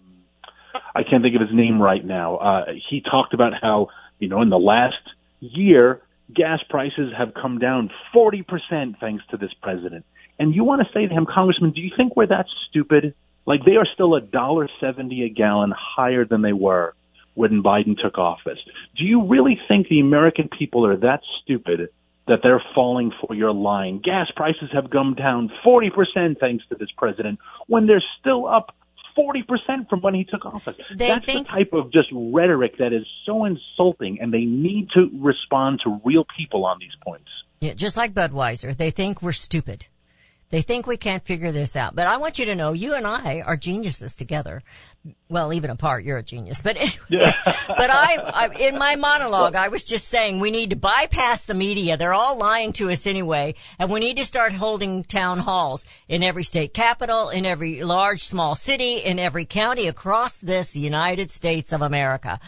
I 0.95 1.03
can't 1.03 1.23
think 1.23 1.35
of 1.35 1.41
his 1.41 1.53
name 1.53 1.81
right 1.81 2.03
now. 2.03 2.37
Uh, 2.37 2.65
he 2.89 3.01
talked 3.01 3.33
about 3.33 3.53
how 3.59 3.87
you 4.19 4.27
know 4.27 4.41
in 4.41 4.49
the 4.49 4.59
last 4.59 4.95
year 5.39 6.01
gas 6.33 6.59
prices 6.69 7.13
have 7.17 7.33
come 7.33 7.59
down 7.59 7.89
forty 8.13 8.43
percent 8.43 8.97
thanks 8.99 9.23
to 9.31 9.37
this 9.37 9.51
president. 9.61 10.05
And 10.37 10.53
you 10.53 10.63
want 10.63 10.85
to 10.85 10.93
say 10.93 11.07
to 11.07 11.13
him, 11.13 11.25
Congressman, 11.25 11.71
do 11.71 11.81
you 11.81 11.91
think 11.95 12.15
we're 12.15 12.27
that 12.27 12.45
stupid? 12.69 13.15
Like 13.45 13.63
they 13.65 13.77
are 13.77 13.87
still 13.93 14.15
a 14.15 14.21
dollar 14.21 14.69
seventy 14.79 15.23
a 15.23 15.29
gallon 15.29 15.73
higher 15.75 16.25
than 16.25 16.41
they 16.41 16.53
were 16.53 16.93
when 17.33 17.63
Biden 17.63 17.97
took 18.01 18.17
office. 18.17 18.59
Do 18.97 19.03
you 19.03 19.23
really 19.27 19.59
think 19.67 19.87
the 19.87 19.99
American 19.99 20.49
people 20.49 20.85
are 20.85 20.97
that 20.97 21.21
stupid 21.41 21.89
that 22.27 22.39
they're 22.43 22.63
falling 22.73 23.11
for 23.25 23.35
your 23.35 23.53
line? 23.53 24.01
Gas 24.03 24.27
prices 24.35 24.69
have 24.73 24.89
gone 24.89 25.15
down 25.15 25.51
40% 25.65 26.39
thanks 26.39 26.63
to 26.69 26.75
this 26.75 26.89
president 26.97 27.39
when 27.67 27.87
they're 27.87 28.03
still 28.19 28.47
up 28.47 28.75
40% 29.17 29.89
from 29.89 30.01
when 30.01 30.13
he 30.13 30.25
took 30.25 30.45
office. 30.45 30.75
They 30.93 31.07
That's 31.07 31.25
think- 31.25 31.47
the 31.47 31.53
type 31.53 31.73
of 31.73 31.91
just 31.91 32.09
rhetoric 32.11 32.77
that 32.79 32.91
is 32.93 33.05
so 33.25 33.45
insulting 33.45 34.19
and 34.19 34.33
they 34.33 34.43
need 34.45 34.89
to 34.93 35.09
respond 35.19 35.81
to 35.85 36.01
real 36.03 36.25
people 36.37 36.65
on 36.65 36.77
these 36.79 36.95
points. 37.01 37.29
Yeah, 37.61 37.73
just 37.73 37.95
like 37.95 38.13
Budweiser, 38.13 38.75
they 38.75 38.91
think 38.91 39.21
we're 39.21 39.31
stupid. 39.31 39.87
They 40.55 40.61
think 40.61 40.87
we 40.87 40.95
can't 40.95 41.25
figure 41.25 41.51
this 41.51 41.75
out. 41.75 41.97
But 41.97 42.07
I 42.07 42.15
want 42.15 42.39
you 42.39 42.45
to 42.45 42.55
know, 42.55 42.71
you 42.71 42.95
and 42.95 43.05
I 43.05 43.41
are 43.41 43.57
geniuses 43.57 44.15
together. 44.15 44.63
Well, 45.27 45.51
even 45.51 45.69
apart, 45.69 46.05
you're 46.05 46.19
a 46.19 46.23
genius. 46.23 46.61
But, 46.61 46.77
but 47.09 47.89
I, 47.89 48.15
I, 48.33 48.49
in 48.57 48.77
my 48.77 48.95
monologue, 48.95 49.57
I 49.57 49.67
was 49.67 49.83
just 49.83 50.07
saying 50.07 50.39
we 50.39 50.51
need 50.51 50.69
to 50.69 50.77
bypass 50.77 51.45
the 51.45 51.55
media. 51.55 51.97
They're 51.97 52.13
all 52.13 52.37
lying 52.37 52.71
to 52.71 52.89
us 52.89 53.05
anyway. 53.05 53.55
And 53.79 53.91
we 53.91 53.99
need 53.99 54.15
to 54.15 54.23
start 54.23 54.53
holding 54.53 55.03
town 55.03 55.39
halls 55.39 55.85
in 56.07 56.23
every 56.23 56.43
state 56.43 56.73
capital, 56.73 57.27
in 57.27 57.45
every 57.45 57.83
large, 57.83 58.23
small 58.23 58.55
city, 58.55 58.99
in 58.99 59.19
every 59.19 59.43
county 59.43 59.89
across 59.89 60.37
this 60.37 60.73
United 60.73 61.31
States 61.31 61.73
of 61.73 61.81
America. 61.81 62.39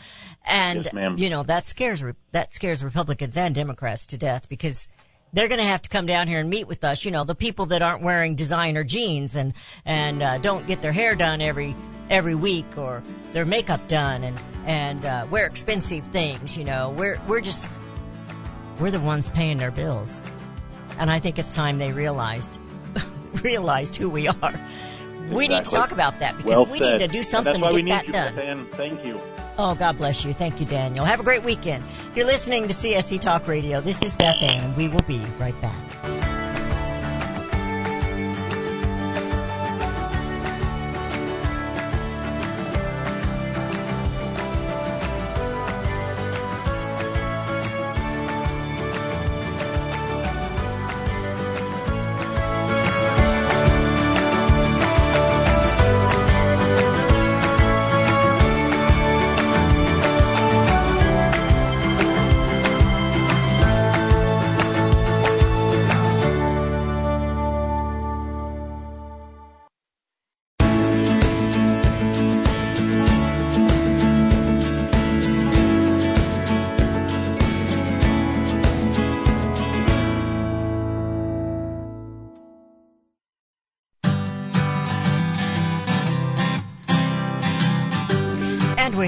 And, 0.45 0.87
Yes, 0.93 1.19
you 1.19 1.29
know, 1.29 1.43
that 1.43 1.67
scares, 1.67 2.01
that 2.31 2.53
scares 2.53 2.85
Republicans 2.85 3.35
and 3.35 3.53
Democrats 3.53 4.05
to 4.05 4.17
death 4.17 4.47
because 4.47 4.87
they're 5.37 5.47
going 5.47 5.59
to 5.59 5.65
have 5.67 5.83
to 5.83 5.89
come 5.91 6.07
down 6.07 6.27
here 6.27 6.39
and 6.39 6.49
meet 6.49 6.67
with 6.67 6.83
us. 6.83 7.05
You 7.05 7.11
know, 7.11 7.23
the 7.23 7.35
people 7.35 7.67
that 7.67 7.83
aren't 7.83 8.01
wearing 8.01 8.33
designer 8.33 8.83
jeans 8.83 9.35
and 9.35 9.53
and 9.85 10.23
uh, 10.23 10.39
don't 10.39 10.65
get 10.65 10.81
their 10.81 10.91
hair 10.91 11.13
done 11.13 11.41
every 11.41 11.75
every 12.09 12.33
week 12.33 12.65
or 12.75 13.03
their 13.33 13.45
makeup 13.45 13.87
done 13.87 14.23
and 14.23 14.35
and 14.65 15.05
uh, 15.05 15.27
wear 15.29 15.45
expensive 15.45 16.03
things. 16.05 16.57
You 16.57 16.63
know, 16.63 16.89
we're 16.89 17.21
we're 17.27 17.41
just 17.41 17.69
we're 18.79 18.89
the 18.89 18.99
ones 18.99 19.27
paying 19.27 19.59
their 19.59 19.69
bills, 19.69 20.23
and 20.97 21.11
I 21.11 21.19
think 21.19 21.37
it's 21.37 21.51
time 21.51 21.77
they 21.77 21.91
realized 21.91 22.57
realized 23.43 23.95
who 23.95 24.09
we 24.09 24.27
are. 24.27 24.59
We 25.35 25.47
need 25.47 25.63
to 25.65 25.69
talk 25.71 25.91
about 25.91 26.19
that 26.19 26.37
because 26.37 26.49
Well 26.49 26.65
we 26.65 26.79
said. 26.79 26.93
need 26.99 27.07
to 27.07 27.13
do 27.13 27.17
And 27.19 27.25
something 27.27 27.53
that's 27.53 27.61
why 27.63 27.69
to 27.69 27.75
we 27.75 27.83
get 27.83 28.05
need 28.05 28.13
that 28.13 28.33
you, 28.35 28.41
done. 28.41 28.57
Dan. 28.57 28.65
Thank 28.71 29.05
you. 29.05 29.19
Oh, 29.59 29.73
God 29.73 29.97
bless 29.97 30.23
you. 30.23 30.33
Thank 30.33 30.59
you, 30.59 30.65
Daniel. 30.67 31.03
Have 31.03 31.19
a 31.19 31.23
great 31.23 31.43
weekend. 31.43 31.83
You're 32.15 32.27
listening 32.27 32.67
to 32.67 32.73
CSC 32.73 33.19
Talk 33.19 33.47
Radio. 33.47 33.81
This 33.81 34.03
is 34.03 34.15
Beth 34.15 34.35
Ann, 34.41 34.63
and 34.63 34.77
we 34.77 34.87
will 34.87 35.01
be 35.01 35.19
right 35.39 35.59
back. 35.61 36.36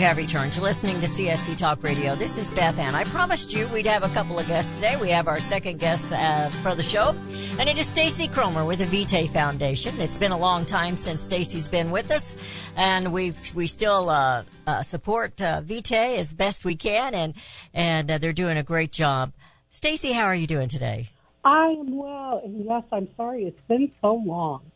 Have 0.09 0.17
returned 0.17 0.53
to 0.53 0.61
listening 0.61 0.99
to 1.01 1.05
CSC 1.05 1.55
Talk 1.55 1.83
Radio. 1.83 2.15
This 2.15 2.39
is 2.39 2.51
Beth 2.51 2.79
Ann. 2.79 2.95
I 2.95 3.03
promised 3.03 3.53
you 3.53 3.67
we'd 3.67 3.85
have 3.85 4.03
a 4.03 4.09
couple 4.09 4.39
of 4.39 4.47
guests 4.47 4.73
today. 4.73 4.97
We 4.97 5.11
have 5.11 5.27
our 5.27 5.39
second 5.39 5.79
guest 5.79 6.11
uh, 6.11 6.49
for 6.49 6.73
the 6.73 6.81
show, 6.81 7.15
and 7.59 7.69
it 7.69 7.77
is 7.77 7.85
Stacy 7.85 8.27
Cromer 8.27 8.65
with 8.65 8.79
the 8.79 8.87
Vitae 8.87 9.27
Foundation. 9.27 10.01
It's 10.01 10.17
been 10.17 10.31
a 10.31 10.37
long 10.37 10.65
time 10.65 10.97
since 10.97 11.21
Stacy's 11.21 11.67
been 11.67 11.91
with 11.91 12.09
us, 12.09 12.35
and 12.75 13.13
we 13.13 13.35
we 13.53 13.67
still 13.67 14.09
uh, 14.09 14.45
uh, 14.65 14.81
support 14.81 15.39
uh, 15.43 15.61
Vitae 15.61 16.17
as 16.17 16.33
best 16.33 16.65
we 16.65 16.75
can, 16.75 17.13
and 17.13 17.35
and 17.75 18.09
uh, 18.09 18.17
they're 18.17 18.33
doing 18.33 18.57
a 18.57 18.63
great 18.63 18.91
job. 18.91 19.31
Stacy, 19.69 20.11
how 20.11 20.23
are 20.23 20.33
you 20.33 20.47
doing 20.47 20.69
today? 20.69 21.11
I 21.45 21.67
am 21.67 21.95
well, 21.95 22.41
and 22.43 22.65
yes, 22.65 22.81
I'm 22.91 23.09
sorry 23.15 23.43
it's 23.43 23.61
been 23.67 23.91
so 24.01 24.15
long. 24.15 24.71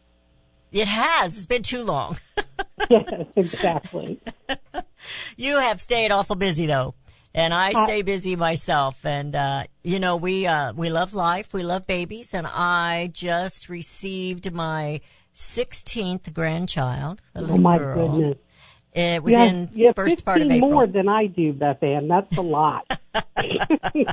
It 0.72 0.88
has. 0.88 1.38
It's 1.38 1.48
been 1.48 1.64
too 1.64 1.82
long. 1.82 2.20
Yes, 2.90 3.26
exactly. 3.38 4.20
You 5.38 5.58
have 5.58 5.82
stayed 5.82 6.12
awful 6.12 6.36
busy 6.36 6.66
though. 6.66 6.96
And 7.36 7.52
I 7.52 7.74
stay 7.86 8.04
busy 8.04 8.36
myself. 8.36 9.04
And, 9.08 9.36
uh, 9.36 9.64
you 9.84 10.00
know, 10.00 10.18
we, 10.18 10.46
uh, 10.46 10.72
we 10.74 10.92
love 10.92 11.16
life. 11.16 11.52
We 11.52 11.64
love 11.64 11.88
babies. 11.88 12.36
And 12.36 12.46
I 12.46 13.10
just 13.12 13.70
received 13.70 14.52
my 14.54 15.02
16th 15.36 16.32
grandchild. 16.32 17.24
A 17.34 17.42
little 17.42 17.56
Oh 17.56 17.60
my 17.60 17.80
girl. 17.80 18.10
goodness. 18.10 18.38
It 18.94 19.24
was 19.24 19.34
You 19.34 19.40
in 19.40 19.70
you 19.74 19.94
first 19.94 20.24
part 20.24 20.42
of 20.42 20.52
April. 20.52 20.70
more 20.70 20.86
than 20.86 21.10
I 21.10 21.26
do, 21.26 21.54
Beth 21.54 21.82
Ann. 21.82 22.08
That's 22.08 22.38
a 22.38 22.42
lot. 22.44 22.86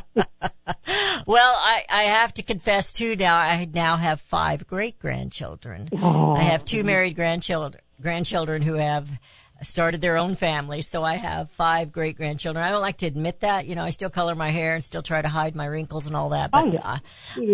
Well, 1.26 1.54
I, 1.56 1.84
I 1.90 2.02
have 2.04 2.34
to 2.34 2.42
confess 2.42 2.90
too 2.92 3.14
now, 3.14 3.36
I 3.36 3.68
now 3.72 3.96
have 3.96 4.20
five 4.20 4.66
great 4.66 4.98
grandchildren. 4.98 5.88
I 6.02 6.42
have 6.42 6.64
two 6.64 6.82
married 6.82 7.14
grandchildren, 7.14 7.80
grandchildren 8.00 8.62
who 8.62 8.74
have 8.74 9.20
started 9.62 10.00
their 10.00 10.16
own 10.16 10.36
families. 10.36 10.88
So 10.88 11.04
I 11.04 11.14
have 11.16 11.50
five 11.50 11.92
great 11.92 12.16
grandchildren. 12.16 12.64
I 12.64 12.70
don't 12.70 12.80
like 12.80 12.98
to 12.98 13.06
admit 13.06 13.40
that. 13.40 13.66
You 13.66 13.74
know, 13.74 13.84
I 13.84 13.90
still 13.90 14.10
color 14.10 14.34
my 14.34 14.50
hair 14.50 14.74
and 14.74 14.82
still 14.82 15.02
try 15.02 15.20
to 15.22 15.28
hide 15.28 15.54
my 15.54 15.66
wrinkles 15.66 16.06
and 16.06 16.16
all 16.16 16.30
that. 16.30 16.50
But 16.50 16.64
Oh, 16.64 16.70
yeah. 16.72 16.98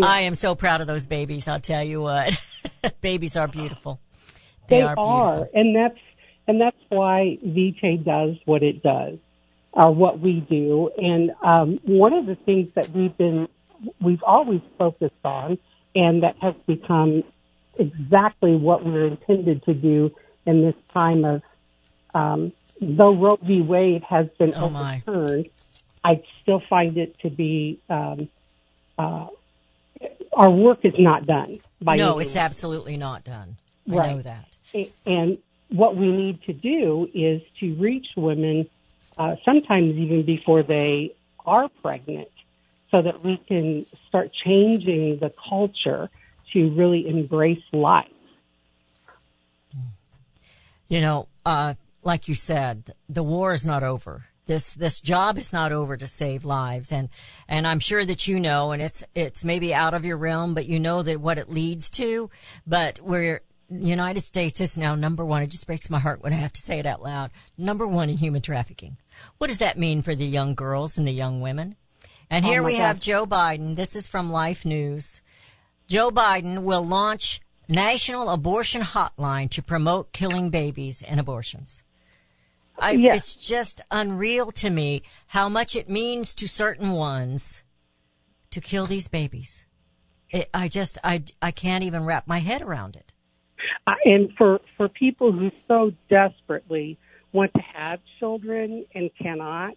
uh, 0.02 0.06
I 0.06 0.20
am 0.20 0.34
so 0.34 0.54
proud 0.54 0.80
of 0.80 0.86
those 0.86 1.06
babies. 1.06 1.48
I'll 1.48 1.60
tell 1.60 1.82
you 1.82 2.02
what. 2.02 2.40
babies 3.00 3.36
are 3.36 3.48
beautiful. 3.48 4.00
They, 4.68 4.78
They 4.78 4.82
are, 4.82 4.98
are, 4.98 5.48
and 5.54 5.74
that's 5.76 5.98
and 6.48 6.60
that's 6.60 6.76
why 6.88 7.38
VJ 7.42 8.04
does 8.04 8.36
what 8.44 8.62
it 8.62 8.82
does, 8.82 9.18
or 9.72 9.92
what 9.94 10.20
we 10.20 10.40
do. 10.40 10.90
And 10.96 11.32
um, 11.42 11.78
one 11.84 12.12
of 12.12 12.26
the 12.26 12.34
things 12.36 12.70
that 12.72 12.88
we've 12.90 13.16
been 13.16 13.48
we've 14.00 14.22
always 14.22 14.60
focused 14.78 15.14
on, 15.24 15.58
and 15.94 16.22
that 16.22 16.36
has 16.40 16.54
become 16.66 17.22
exactly 17.78 18.56
what 18.56 18.84
we're 18.84 19.06
intended 19.06 19.62
to 19.64 19.74
do 19.74 20.14
in 20.46 20.62
this 20.62 20.74
time 20.92 21.24
of 21.24 21.42
um, 22.16 22.52
though 22.80 23.14
Roe 23.14 23.38
v. 23.42 23.60
Wade 23.60 24.02
has 24.08 24.26
been 24.38 24.54
Oh, 24.54 24.70
my. 24.70 25.02
overturned, 25.06 25.46
I 26.02 26.22
still 26.42 26.62
find 26.68 26.96
it 26.96 27.18
to 27.20 27.30
be 27.30 27.80
um, 27.90 28.28
uh, 28.98 29.26
our 30.32 30.50
work 30.50 30.80
is 30.84 30.94
not 30.98 31.26
done 31.26 31.60
by 31.80 31.96
No, 31.96 32.18
it's 32.18 32.36
absolutely 32.36 32.96
not 32.96 33.24
done. 33.24 33.56
I 33.90 33.94
Right. 33.94 34.16
know 34.16 34.22
that. 34.22 34.48
and 35.04 35.38
what 35.68 35.96
we 35.96 36.10
need 36.12 36.42
to 36.42 36.52
do 36.52 37.08
is 37.14 37.42
to 37.60 37.74
reach 37.74 38.06
women 38.16 38.68
uh, 39.18 39.34
sometimes 39.44 39.96
even 39.96 40.24
before 40.24 40.62
they 40.62 41.14
are 41.44 41.68
pregnant 41.82 42.28
so 42.90 43.02
that 43.02 43.24
we 43.24 43.36
can 43.48 43.86
start 44.08 44.30
changing 44.44 45.18
the 45.20 45.32
culture 45.48 46.08
to 46.52 46.70
really 46.70 47.08
embrace 47.08 47.62
life. 47.72 48.06
You 50.88 51.00
know, 51.00 51.28
uh, 51.44 51.74
like 52.06 52.28
you 52.28 52.34
said, 52.34 52.94
the 53.08 53.24
war 53.24 53.52
is 53.52 53.66
not 53.66 53.82
over. 53.82 54.24
This 54.46 54.72
this 54.74 55.00
job 55.00 55.38
is 55.38 55.52
not 55.52 55.72
over 55.72 55.96
to 55.96 56.06
save 56.06 56.44
lives, 56.44 56.92
and 56.92 57.08
and 57.48 57.66
I'm 57.66 57.80
sure 57.80 58.04
that 58.04 58.28
you 58.28 58.38
know, 58.38 58.70
and 58.70 58.80
it's 58.80 59.02
it's 59.14 59.44
maybe 59.44 59.74
out 59.74 59.92
of 59.92 60.04
your 60.04 60.16
realm, 60.16 60.54
but 60.54 60.66
you 60.66 60.78
know 60.78 61.02
that 61.02 61.20
what 61.20 61.36
it 61.36 61.50
leads 61.50 61.90
to. 61.90 62.30
But 62.64 63.00
we're 63.00 63.40
United 63.68 64.22
States 64.22 64.60
is 64.60 64.78
now 64.78 64.94
number 64.94 65.24
one. 65.24 65.42
It 65.42 65.48
just 65.48 65.66
breaks 65.66 65.90
my 65.90 65.98
heart 65.98 66.22
when 66.22 66.32
I 66.32 66.36
have 66.36 66.52
to 66.52 66.62
say 66.62 66.78
it 66.78 66.86
out 66.86 67.02
loud. 67.02 67.32
Number 67.58 67.88
one 67.88 68.08
in 68.08 68.18
human 68.18 68.40
trafficking. 68.40 68.98
What 69.38 69.48
does 69.48 69.58
that 69.58 69.76
mean 69.76 70.02
for 70.02 70.14
the 70.14 70.26
young 70.26 70.54
girls 70.54 70.96
and 70.96 71.08
the 71.08 71.12
young 71.12 71.40
women? 71.40 71.74
And 72.30 72.44
oh 72.44 72.48
here 72.48 72.62
my 72.62 72.68
we 72.68 72.76
have 72.76 73.00
Joe 73.00 73.26
Biden. 73.26 73.74
This 73.74 73.96
is 73.96 74.06
from 74.06 74.30
Life 74.30 74.64
News. 74.64 75.20
Joe 75.88 76.12
Biden 76.12 76.62
will 76.62 76.86
launch 76.86 77.40
National 77.68 78.30
Abortion 78.30 78.82
Hotline 78.82 79.50
to 79.50 79.62
promote 79.62 80.12
killing 80.12 80.50
babies 80.50 81.02
and 81.02 81.18
abortions. 81.18 81.82
I. 82.78 82.96
It's 82.96 83.34
just 83.34 83.80
unreal 83.90 84.52
to 84.52 84.70
me 84.70 85.02
how 85.28 85.48
much 85.48 85.76
it 85.76 85.88
means 85.88 86.34
to 86.36 86.48
certain 86.48 86.92
ones 86.92 87.62
to 88.50 88.60
kill 88.60 88.86
these 88.86 89.08
babies. 89.08 89.64
It, 90.30 90.48
I 90.52 90.68
just, 90.68 90.98
I, 91.04 91.22
I 91.40 91.50
can't 91.50 91.84
even 91.84 92.04
wrap 92.04 92.26
my 92.26 92.38
head 92.38 92.62
around 92.62 92.96
it. 92.96 93.12
Uh, 93.86 93.92
and 94.04 94.30
for, 94.36 94.60
for 94.76 94.88
people 94.88 95.30
who 95.32 95.50
so 95.68 95.92
desperately 96.10 96.98
want 97.32 97.52
to 97.54 97.62
have 97.74 98.00
children 98.18 98.84
and 98.94 99.10
cannot 99.20 99.74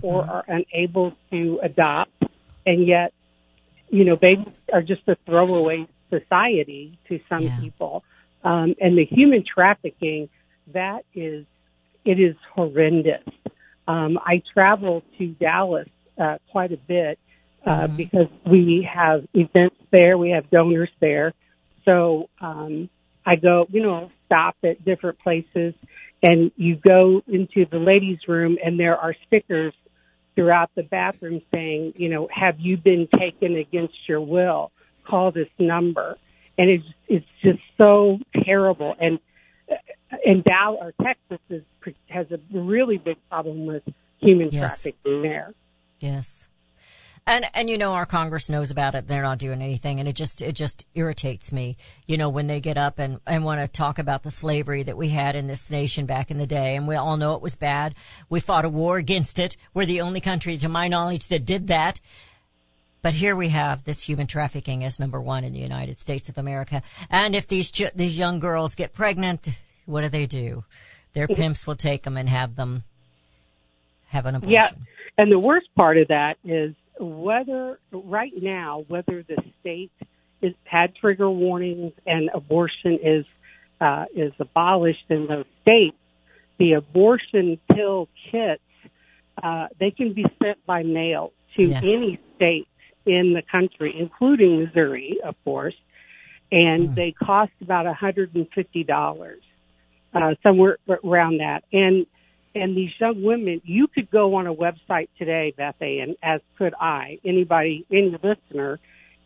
or 0.00 0.24
are 0.24 0.44
unable 0.46 1.12
to 1.32 1.58
adopt, 1.62 2.12
and 2.64 2.86
yet, 2.86 3.12
you 3.90 4.04
know, 4.04 4.14
babies 4.14 4.54
are 4.72 4.80
just 4.80 5.02
a 5.08 5.16
throwaway 5.26 5.86
society 6.08 6.98
to 7.08 7.18
some 7.28 7.42
Yeah. 7.42 7.58
people. 7.58 8.04
Um, 8.44 8.74
and 8.80 8.96
the 8.96 9.04
human 9.04 9.44
trafficking, 9.44 10.28
that 10.72 11.04
is, 11.14 11.44
it 12.04 12.18
is 12.20 12.36
horrendous. 12.54 13.24
Um, 13.86 14.18
I 14.24 14.42
travel 14.54 15.02
to 15.18 15.26
Dallas 15.28 15.88
uh, 16.18 16.38
quite 16.50 16.72
a 16.72 16.76
bit 16.76 17.18
uh, 17.64 17.86
because 17.88 18.28
we 18.46 18.88
have 18.92 19.26
events 19.34 19.76
there, 19.90 20.16
we 20.18 20.30
have 20.30 20.50
donors 20.50 20.90
there. 21.00 21.32
So 21.84 22.28
um, 22.40 22.88
I 23.24 23.36
go, 23.36 23.66
you 23.70 23.82
know, 23.82 24.10
stop 24.26 24.56
at 24.62 24.84
different 24.84 25.18
places, 25.18 25.74
and 26.22 26.52
you 26.56 26.76
go 26.76 27.22
into 27.26 27.66
the 27.66 27.78
ladies' 27.78 28.26
room, 28.28 28.58
and 28.64 28.78
there 28.78 28.96
are 28.96 29.14
stickers 29.26 29.74
throughout 30.34 30.70
the 30.74 30.82
bathroom 30.82 31.42
saying, 31.52 31.94
you 31.96 32.08
know, 32.08 32.28
have 32.32 32.58
you 32.58 32.76
been 32.76 33.08
taken 33.16 33.56
against 33.56 33.94
your 34.08 34.20
will? 34.20 34.70
Call 35.04 35.32
this 35.32 35.48
number, 35.58 36.16
and 36.56 36.70
it's 36.70 36.86
it's 37.08 37.26
just 37.42 37.60
so 37.80 38.18
terrible. 38.44 38.94
And 39.00 39.18
and 40.24 40.44
Dallas 40.44 40.78
or 40.98 41.04
Texas 41.04 41.40
is 41.50 41.62
has 42.08 42.26
a 42.30 42.38
really 42.52 42.98
big 42.98 43.16
problem 43.28 43.66
with 43.66 43.82
human 44.20 44.50
Yes. 44.52 44.82
trafficking 44.82 45.22
there. 45.22 45.54
Yes. 46.00 46.48
And 47.24 47.44
and 47.54 47.70
you 47.70 47.78
know 47.78 47.92
our 47.92 48.04
Congress 48.06 48.48
knows 48.50 48.72
about 48.72 48.96
it. 48.96 49.06
They're 49.06 49.22
not 49.22 49.38
doing 49.38 49.62
anything, 49.62 50.00
and 50.00 50.08
it 50.08 50.16
just 50.16 50.42
it 50.42 50.52
just 50.56 50.86
irritates 50.94 51.52
me. 51.52 51.76
You 52.06 52.16
know 52.18 52.28
when 52.28 52.48
they 52.48 52.58
get 52.60 52.76
up 52.76 52.98
and 52.98 53.20
and 53.28 53.44
want 53.44 53.60
to 53.60 53.68
talk 53.68 54.00
about 54.00 54.24
the 54.24 54.30
slavery 54.30 54.82
that 54.82 54.96
we 54.96 55.10
had 55.10 55.36
in 55.36 55.46
this 55.46 55.70
nation 55.70 56.04
back 56.04 56.32
in 56.32 56.38
the 56.38 56.48
day, 56.48 56.74
and 56.74 56.88
we 56.88 56.96
all 56.96 57.16
know 57.16 57.34
it 57.36 57.42
was 57.42 57.54
bad. 57.54 57.94
We 58.28 58.40
fought 58.40 58.64
a 58.64 58.68
war 58.68 58.96
against 58.96 59.38
it. 59.38 59.56
We're 59.72 59.86
the 59.86 60.00
only 60.00 60.20
country, 60.20 60.56
to 60.58 60.68
my 60.68 60.88
knowledge, 60.88 61.28
that 61.28 61.44
did 61.44 61.68
that. 61.68 62.00
But 63.02 63.14
here 63.14 63.34
we 63.36 63.48
have 63.50 63.84
this 63.84 64.02
human 64.02 64.26
trafficking 64.26 64.82
as 64.84 64.98
number 64.98 65.20
one 65.20 65.44
in 65.44 65.52
the 65.52 65.58
United 65.60 66.00
States 66.00 66.28
of 66.28 66.38
America. 66.38 66.82
And 67.08 67.36
if 67.36 67.46
these 67.46 67.70
ch- 67.70 67.92
these 67.94 68.18
young 68.18 68.40
girls 68.40 68.74
get 68.74 68.94
pregnant, 68.94 69.48
what 69.86 70.02
do 70.02 70.08
they 70.08 70.26
do? 70.26 70.64
Their 71.12 71.28
pimps 71.28 71.66
will 71.66 71.76
take 71.76 72.02
them 72.02 72.16
and 72.16 72.28
have 72.28 72.56
them 72.56 72.84
have 74.08 74.26
an 74.26 74.36
abortion. 74.36 74.54
Yeah, 74.54 74.70
and 75.18 75.30
the 75.30 75.38
worst 75.38 75.68
part 75.76 75.98
of 75.98 76.08
that 76.08 76.36
is 76.44 76.74
whether 76.98 77.78
right 77.90 78.32
now 78.40 78.84
whether 78.88 79.22
the 79.22 79.42
state 79.60 79.90
is 80.40 80.54
had 80.64 80.94
trigger 80.96 81.30
warnings 81.30 81.92
and 82.06 82.30
abortion 82.34 82.98
is 83.02 83.24
uh, 83.80 84.04
is 84.14 84.32
abolished 84.38 85.04
in 85.08 85.26
those 85.26 85.46
states, 85.62 85.96
the 86.58 86.74
abortion 86.74 87.58
pill 87.72 88.08
kits 88.30 88.62
uh, 89.42 89.68
they 89.78 89.90
can 89.90 90.12
be 90.12 90.24
sent 90.42 90.64
by 90.66 90.82
mail 90.82 91.32
to 91.56 91.64
Yes. 91.64 91.84
any 91.84 92.18
state 92.34 92.68
in 93.04 93.32
the 93.32 93.42
country, 93.42 93.94
including 93.98 94.64
Missouri, 94.64 95.18
of 95.22 95.34
course, 95.44 95.76
and 96.50 96.94
they 96.94 97.12
cost 97.12 97.52
about 97.60 97.86
hundred 97.96 98.34
and 98.34 98.48
fifty 98.54 98.84
dollars, 98.84 99.42
uh, 100.14 100.34
somewhere 100.42 100.78
around 101.04 101.38
that, 101.38 101.64
and 101.72 102.06
and 102.54 102.76
these 102.76 102.90
young 103.00 103.22
women, 103.22 103.62
you 103.64 103.86
could 103.86 104.10
go 104.10 104.34
on 104.34 104.46
a 104.46 104.54
website 104.54 105.08
today, 105.18 105.54
Beth 105.56 105.80
Ann 105.80 106.16
as 106.22 106.40
could 106.58 106.74
I, 106.78 107.18
anybody, 107.24 107.86
any 107.90 108.18
listener, 108.22 108.78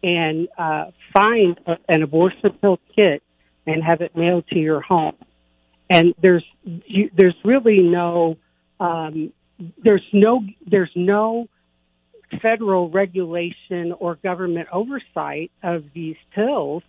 and 0.03 0.49
uh, 0.57 0.93
find 1.13 1.59
a, 1.67 1.77
an 1.89 2.03
abortion 2.03 2.51
pill 2.61 2.79
kit 2.95 3.23
and 3.67 3.83
have 3.83 4.01
it 4.01 4.17
mailed 4.17 4.47
to 4.49 4.59
your 4.59 4.81
home. 4.81 5.17
And 5.91 6.15
there's 6.21 6.45
you, 6.65 7.11
there's 7.17 7.35
really 7.45 7.81
no 7.81 8.37
um, 8.79 9.33
there's 9.83 10.07
no 10.13 10.45
there's 10.67 10.91
no 10.95 11.49
federal 12.43 12.91
regulation 12.91 13.93
or 13.93 14.17
government 14.17 14.69
oversight 14.73 15.51
of 15.63 15.85
these 15.95 16.17
pills, 16.35 16.83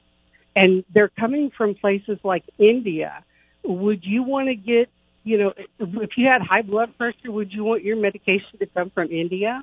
and 0.56 0.84
they're 0.94 1.12
coming 1.20 1.52
from 1.56 1.76
places 1.76 2.20
like 2.24 2.44
India. 2.58 3.24
Would 3.64 4.04
you 4.04 4.24
want 4.24 4.48
to 4.48 4.56
get 4.56 4.90
you 5.24 5.38
know, 5.38 5.54
if 5.80 6.12
you 6.16 6.26
had 6.26 6.42
high 6.42 6.62
blood 6.62 6.98
pressure, 6.98 7.30
would 7.30 7.52
you 7.52 7.66
want 7.66 7.84
your 7.84 7.98
medication 7.98 8.60
to 8.60 8.66
come 8.68 8.90
from 8.92 9.12
India? 9.12 9.62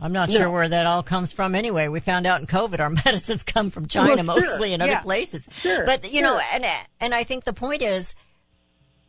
I'm 0.00 0.12
not 0.12 0.28
No. 0.30 0.34
sure 0.36 0.50
where 0.50 0.68
that 0.68 0.86
all 0.86 1.04
comes 1.04 1.30
from 1.30 1.54
anyway. 1.54 1.86
We 1.86 2.00
found 2.00 2.26
out 2.26 2.40
in 2.40 2.46
COVID 2.48 2.80
our 2.80 2.90
medicines 3.04 3.44
come 3.44 3.70
from 3.70 3.86
China 3.86 4.08
Well, 4.08 4.16
sure. 4.16 4.24
mostly 4.50 4.74
and 4.74 4.82
other 4.82 4.92
Yeah. 4.92 5.00
places. 5.00 5.48
Sure. 5.52 5.86
But 5.86 6.12
you 6.12 6.22
know, 6.22 6.40
and 6.52 6.64
and 7.00 7.14
I 7.14 7.22
think 7.22 7.44
the 7.44 7.52
point 7.52 7.82
is 7.82 8.16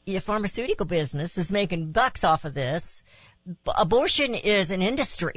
the 0.05 0.19
pharmaceutical 0.19 0.85
business 0.85 1.35
is 1.35 1.51
making 1.51 1.91
bucks 1.91 2.23
off 2.23 2.45
of 2.45 2.53
this. 2.53 3.03
Abortion 3.75 4.35
is 4.35 4.69
an 4.69 4.83
industry. 4.83 5.33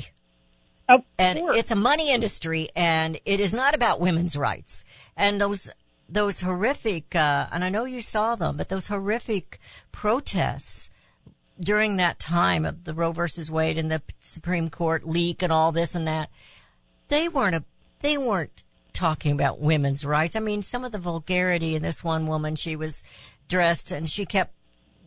Of 0.90 1.00
and 1.18 1.38
course. 1.38 1.56
it's 1.56 1.70
a 1.70 1.76
money 1.76 2.10
industry 2.12 2.68
and 2.76 3.18
it 3.24 3.40
is 3.40 3.54
not 3.54 3.74
about 3.74 4.00
women's 4.00 4.36
rights 4.36 4.84
and 5.16 5.40
those 5.40 5.70
those 6.08 6.40
horrific 6.40 7.14
uh, 7.14 7.46
and 7.52 7.64
i 7.64 7.68
know 7.68 7.84
you 7.84 8.00
saw 8.00 8.34
them 8.34 8.56
but 8.56 8.68
those 8.68 8.86
horrific 8.88 9.58
protests 9.92 10.90
during 11.60 11.96
that 11.96 12.18
time 12.18 12.64
of 12.64 12.84
the 12.84 12.94
roe 12.94 13.12
versus 13.12 13.50
wade 13.50 13.78
and 13.78 13.90
the 13.90 14.02
supreme 14.20 14.70
court 14.70 15.06
leak 15.06 15.42
and 15.42 15.52
all 15.52 15.72
this 15.72 15.94
and 15.94 16.06
that 16.06 16.30
they 17.08 17.28
weren't 17.28 17.56
a, 17.56 17.64
they 18.00 18.16
weren't 18.16 18.62
talking 18.92 19.32
about 19.32 19.60
women's 19.60 20.04
rights 20.04 20.36
i 20.36 20.40
mean 20.40 20.62
some 20.62 20.84
of 20.84 20.92
the 20.92 20.98
vulgarity 20.98 21.74
in 21.74 21.82
this 21.82 22.02
one 22.02 22.26
woman 22.26 22.56
she 22.56 22.74
was 22.74 23.04
dressed 23.48 23.90
and 23.90 24.10
she 24.10 24.24
kept 24.24 24.52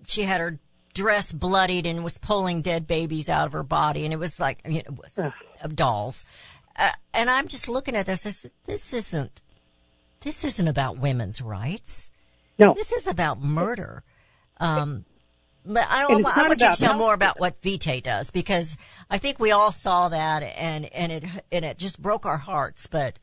she 0.06 0.24
had 0.24 0.40
her 0.40 0.60
dress 0.94 1.32
bloodied 1.32 1.86
and 1.86 2.04
was 2.04 2.18
pulling 2.18 2.62
dead 2.62 2.88
babies 2.88 3.30
out 3.30 3.48
of 3.48 3.54
her 3.54 3.64
body, 3.64 4.04
and 4.04 4.14
it 4.14 4.18
was 4.18 4.40
like 4.40 4.62
you 4.66 4.74
know, 4.74 4.80
it 4.80 4.98
was 4.98 5.20
of 5.62 5.76
dolls. 5.76 6.26
Uh, 6.76 6.92
and 7.14 7.30
I'm 7.30 7.48
just 7.48 7.68
looking 7.68 7.96
at 7.96 8.06
this. 8.06 8.26
I 8.26 8.30
said, 8.30 8.52
this 8.66 8.94
isn't 8.94 9.42
this 10.22 10.44
isn't 10.44 10.68
about 10.68 10.98
women's 10.98 11.42
rights. 11.42 12.10
No. 12.60 12.74
This 12.74 12.92
is 12.92 13.08
about 13.08 13.42
murder. 13.42 14.04
Um, 14.60 15.06
but 15.66 15.86
I, 15.90 16.04
I 16.04 16.16
want 16.48 16.62
you 16.62 16.72
to 16.72 16.78
tell 16.78 16.96
more 16.96 17.14
about 17.14 17.40
what 17.40 17.62
Vitae 17.62 18.02
does 18.02 18.32
because 18.32 18.78
I 19.10 19.18
think 19.18 19.40
we 19.40 19.52
all 19.52 19.72
saw 19.72 20.10
that 20.10 20.42
and, 20.44 20.86
and 20.94 21.12
it 21.12 21.24
and 21.52 21.66
it 21.66 21.78
just 21.78 22.02
broke 22.02 22.26
our 22.26 22.38
hearts. 22.38 22.88
But 22.88 23.20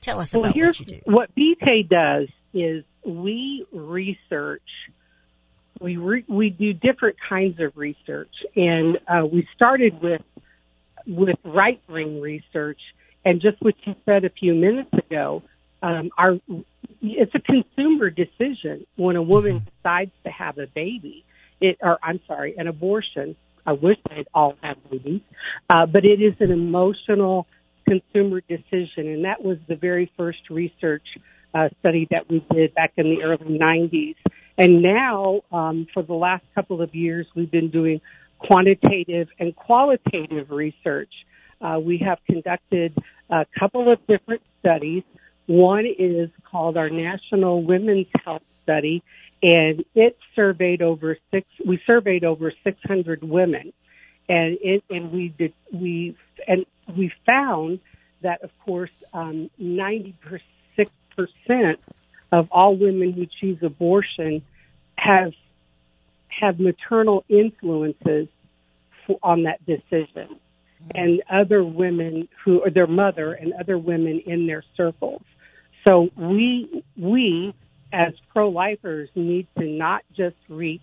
tell 0.00 0.20
us 0.20 0.32
Well, 0.32 0.44
about 0.44 0.54
here's 0.54 0.80
what 0.80 0.90
you 0.90 0.96
do. 0.98 1.02
what 1.12 1.30
Vitae 1.34 1.82
does 1.88 2.28
is 2.54 2.84
we 3.04 3.66
research. 3.72 4.62
We 5.80 5.96
re, 5.96 6.24
we 6.28 6.50
do 6.50 6.72
different 6.72 7.16
kinds 7.28 7.60
of 7.60 7.76
research, 7.76 8.32
and 8.56 8.98
uh, 9.08 9.26
we 9.26 9.46
started 9.54 10.00
with 10.00 10.22
with 11.06 11.36
right 11.44 11.84
brain 11.86 12.20
research. 12.20 12.80
And 13.26 13.40
just 13.40 13.60
what 13.60 13.74
you 13.84 13.94
said 14.04 14.24
a 14.24 14.30
few 14.30 14.54
minutes 14.54 14.92
ago, 14.92 15.42
um, 15.84 16.10
our 16.16 16.38
it's 17.02 17.34
a 17.34 17.40
consumer 17.40 18.08
decision 18.08 18.86
when 18.96 19.16
a 19.16 19.22
woman 19.22 19.66
decides 19.76 20.12
to 20.24 20.30
have 20.30 20.56
a 20.58 20.66
baby. 20.66 21.24
It 21.60 21.76
or 21.82 21.98
I'm 22.02 22.20
sorry, 22.26 22.54
an 22.56 22.66
abortion. 22.66 23.36
I 23.66 23.72
wish 23.72 23.96
they'd 24.08 24.26
all 24.34 24.54
have 24.62 24.76
babies, 24.90 25.20
uh, 25.70 25.86
but 25.86 26.04
it 26.04 26.20
is 26.20 26.34
an 26.40 26.50
emotional 26.50 27.46
consumer 27.86 28.40
decision, 28.40 29.08
and 29.08 29.24
that 29.24 29.42
was 29.42 29.58
the 29.68 29.76
very 29.76 30.10
first 30.16 30.50
research 30.50 31.06
uh, 31.54 31.68
study 31.80 32.06
that 32.10 32.28
we 32.28 32.44
did 32.50 32.74
back 32.74 32.92
in 32.96 33.04
the 33.04 33.22
early 33.22 33.58
90s. 33.58 34.16
And 34.58 34.82
now, 34.82 35.42
um, 35.52 35.86
for 35.94 36.02
the 36.02 36.14
last 36.14 36.44
couple 36.54 36.82
of 36.82 36.94
years, 36.94 37.26
we've 37.34 37.50
been 37.50 37.70
doing 37.70 38.00
quantitative 38.38 39.28
and 39.38 39.54
qualitative 39.56 40.50
research. 40.50 41.12
Uh, 41.60 41.78
we 41.82 41.98
have 41.98 42.18
conducted 42.26 42.96
a 43.30 43.46
couple 43.58 43.90
of 43.90 43.98
different 44.06 44.42
studies. 44.60 45.02
One 45.46 45.86
is 45.86 46.30
called 46.50 46.76
our 46.76 46.88
National 46.90 47.62
Women's 47.62 48.06
Health 48.24 48.42
Study, 48.62 49.02
and 49.42 49.84
it 49.94 50.16
surveyed 50.34 50.80
over 50.80 51.18
six. 51.30 51.46
We 51.64 51.80
surveyed 51.86 52.24
over 52.24 52.52
600 52.64 53.22
women, 53.22 53.72
and 54.28 54.58
it 54.62 54.82
and 54.88 55.12
we 55.12 55.28
did 55.28 55.52
we 55.72 56.16
and 56.48 56.64
we 56.96 57.12
found 57.26 57.80
that 58.22 58.42
of 58.42 58.50
course 58.64 58.90
um, 59.12 59.50
96 59.58 60.90
percent 61.14 61.78
of 62.32 62.48
all 62.50 62.76
women 62.76 63.12
who 63.12 63.26
choose 63.40 63.58
abortion 63.62 64.42
have 64.96 65.32
have 66.28 66.58
maternal 66.58 67.24
influences 67.28 68.28
for, 69.06 69.18
on 69.22 69.44
that 69.44 69.64
decision, 69.66 70.40
and 70.94 71.22
other 71.30 71.62
women 71.62 72.28
who 72.44 72.62
are 72.62 72.70
their 72.70 72.86
mother 72.86 73.32
and 73.34 73.52
other 73.52 73.78
women 73.78 74.20
in 74.26 74.46
their 74.46 74.64
circles. 74.76 75.22
So 75.86 76.10
we 76.16 76.82
we 76.96 77.54
as 77.92 78.14
pro-lifers 78.32 79.08
need 79.14 79.46
to 79.58 79.64
not 79.64 80.02
just 80.16 80.36
reach 80.48 80.80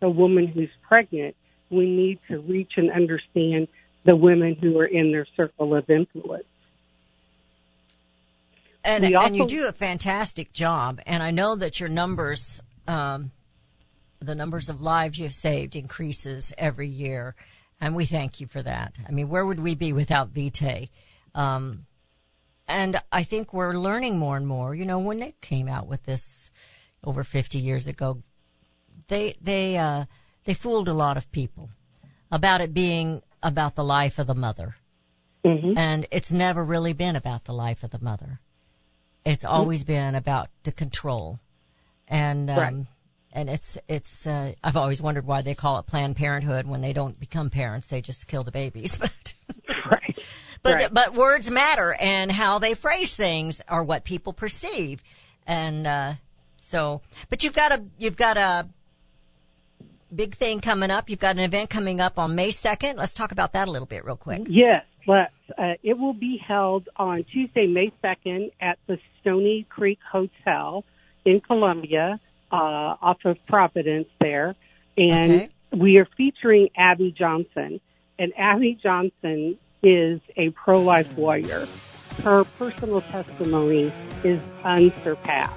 the 0.00 0.08
woman 0.08 0.46
who's 0.46 0.70
pregnant. 0.82 1.36
We 1.70 1.86
need 1.86 2.18
to 2.28 2.38
reach 2.40 2.72
and 2.76 2.90
understand 2.90 3.68
the 4.04 4.16
women 4.16 4.54
who 4.54 4.78
are 4.78 4.86
in 4.86 5.12
their 5.12 5.26
circle 5.36 5.74
of 5.74 5.88
influence. 5.90 6.44
And, 8.84 9.04
We 9.04 9.14
and 9.14 9.36
you 9.36 9.46
do 9.46 9.66
a 9.66 9.72
fantastic 9.72 10.52
job. 10.52 11.00
And 11.06 11.22
I 11.22 11.30
know 11.30 11.56
that 11.56 11.78
your 11.78 11.90
numbers, 11.90 12.62
um, 12.86 13.32
the 14.20 14.34
numbers 14.34 14.68
of 14.68 14.80
lives 14.80 15.18
you've 15.18 15.34
saved 15.34 15.76
increases 15.76 16.54
every 16.56 16.88
year. 16.88 17.34
And 17.80 17.94
we 17.94 18.06
thank 18.06 18.40
you 18.40 18.46
for 18.46 18.62
that. 18.62 18.96
I 19.06 19.12
mean, 19.12 19.28
where 19.28 19.44
would 19.44 19.60
we 19.60 19.74
be 19.74 19.92
without 19.92 20.30
Vitae? 20.30 20.88
Um, 21.34 21.86
and 22.68 23.00
I 23.10 23.22
think 23.22 23.52
we're 23.52 23.74
learning 23.74 24.18
more 24.18 24.36
and 24.36 24.46
more. 24.46 24.74
You 24.74 24.84
know, 24.84 24.98
when 24.98 25.18
they 25.18 25.34
came 25.40 25.68
out 25.68 25.86
with 25.86 26.04
this 26.04 26.50
over 27.02 27.24
50 27.24 27.58
years 27.58 27.86
ago, 27.86 28.22
they, 29.08 29.34
they, 29.40 29.76
uh, 29.76 30.04
they 30.44 30.54
fooled 30.54 30.88
a 30.88 30.92
lot 30.94 31.16
of 31.16 31.30
people 31.32 31.70
about 32.30 32.60
it 32.60 32.74
being 32.74 33.22
about 33.42 33.74
the 33.74 33.84
life 33.84 34.18
of 34.18 34.26
the 34.26 34.34
mother. 34.34 34.76
And 35.78 36.06
it's 36.10 36.32
never 36.32 36.62
really 36.64 36.92
been 36.92 37.16
about 37.16 37.44
the 37.44 37.52
life 37.54 37.82
of 37.84 37.90
the 37.90 38.00
mother. 38.00 38.40
It's 39.24 39.44
always 39.44 39.84
been 39.84 40.14
about 40.14 40.48
the 40.64 40.72
control, 40.72 41.38
and 42.06 42.50
um, 42.50 42.56
Right. 42.58 42.86
and 43.32 43.50
it's 43.50 43.78
it's. 43.88 44.26
Uh, 44.26 44.52
I've 44.64 44.76
always 44.76 45.00
wondered 45.02 45.26
why 45.26 45.42
they 45.42 45.54
call 45.54 45.78
it 45.78 45.86
Planned 45.86 46.16
Parenthood 46.16 46.66
when 46.66 46.80
they 46.80 46.92
don't 46.92 47.18
become 47.20 47.50
parents; 47.50 47.88
they 47.88 48.00
just 48.00 48.26
kill 48.26 48.42
the 48.42 48.50
babies. 48.50 48.96
But 49.00 49.34
Right. 49.90 50.18
But 50.62 50.74
Right. 50.74 50.92
but 50.94 51.14
words 51.14 51.50
matter, 51.50 51.94
and 52.00 52.30
how 52.32 52.58
they 52.58 52.74
phrase 52.74 53.14
things 53.16 53.62
are 53.68 53.82
what 53.84 54.04
people 54.04 54.32
perceive, 54.32 55.02
and 55.46 55.86
uh, 55.86 56.14
so. 56.58 57.00
But 57.30 57.44
you've 57.44 57.54
got 57.54 57.72
a 57.72 57.84
you've 57.98 58.16
got 58.16 58.36
a 58.36 58.68
big 60.14 60.34
thing 60.34 60.60
coming 60.60 60.90
up. 60.90 61.08
You've 61.10 61.20
got 61.20 61.36
an 61.36 61.42
event 61.42 61.70
coming 61.70 62.00
up 62.00 62.18
on 62.18 62.34
May 62.34 62.50
second. 62.50 62.96
Let's 62.96 63.14
talk 63.14 63.32
about 63.32 63.52
that 63.52 63.68
a 63.68 63.70
little 63.70 63.86
bit, 63.86 64.04
real 64.04 64.16
quick. 64.16 64.42
Yes, 64.48 64.84
let's. 65.06 65.32
Uh, 65.56 65.74
it 65.82 65.98
will 65.98 66.12
be 66.14 66.36
held 66.38 66.88
on 66.96 67.24
Tuesday, 67.24 67.66
May 67.66 67.90
2nd 68.04 68.50
at 68.60 68.78
the 68.86 68.98
Stoney 69.20 69.64
Creek 69.68 69.98
Hotel 70.10 70.84
in 71.24 71.40
Columbia, 71.40 72.20
uh, 72.52 72.54
off 72.54 73.24
of 73.24 73.44
Providence 73.46 74.08
there. 74.20 74.54
And 74.96 75.32
Okay. 75.32 75.48
we 75.72 75.96
are 75.98 76.04
featuring 76.16 76.68
Abby 76.76 77.12
Johnson. 77.12 77.80
And 78.18 78.32
Abby 78.36 78.78
Johnson 78.82 79.56
is 79.82 80.20
a 80.36 80.50
pro-life 80.50 81.16
warrior. 81.16 81.66
Her 82.22 82.44
personal 82.58 83.00
testimony 83.02 83.92
is 84.24 84.40
unsurpassed. 84.64 85.54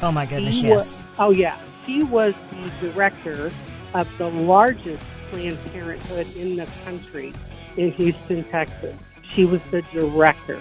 Oh 0.00 0.12
my 0.12 0.26
goodness, 0.26 0.54
She 0.54 0.68
yes. 0.68 1.02
oh 1.18 1.30
yeah, 1.30 1.56
she 1.84 2.02
was 2.04 2.34
the 2.50 2.90
director 2.92 3.50
of 3.94 4.08
the 4.18 4.30
largest 4.30 5.04
Planned 5.30 5.58
Parenthood 5.72 6.34
in 6.36 6.56
the 6.56 6.66
country 6.84 7.34
in 7.76 7.92
Houston, 7.92 8.44
Texas. 8.44 8.96
She 9.34 9.44
was 9.44 9.60
the 9.70 9.82
director, 9.92 10.58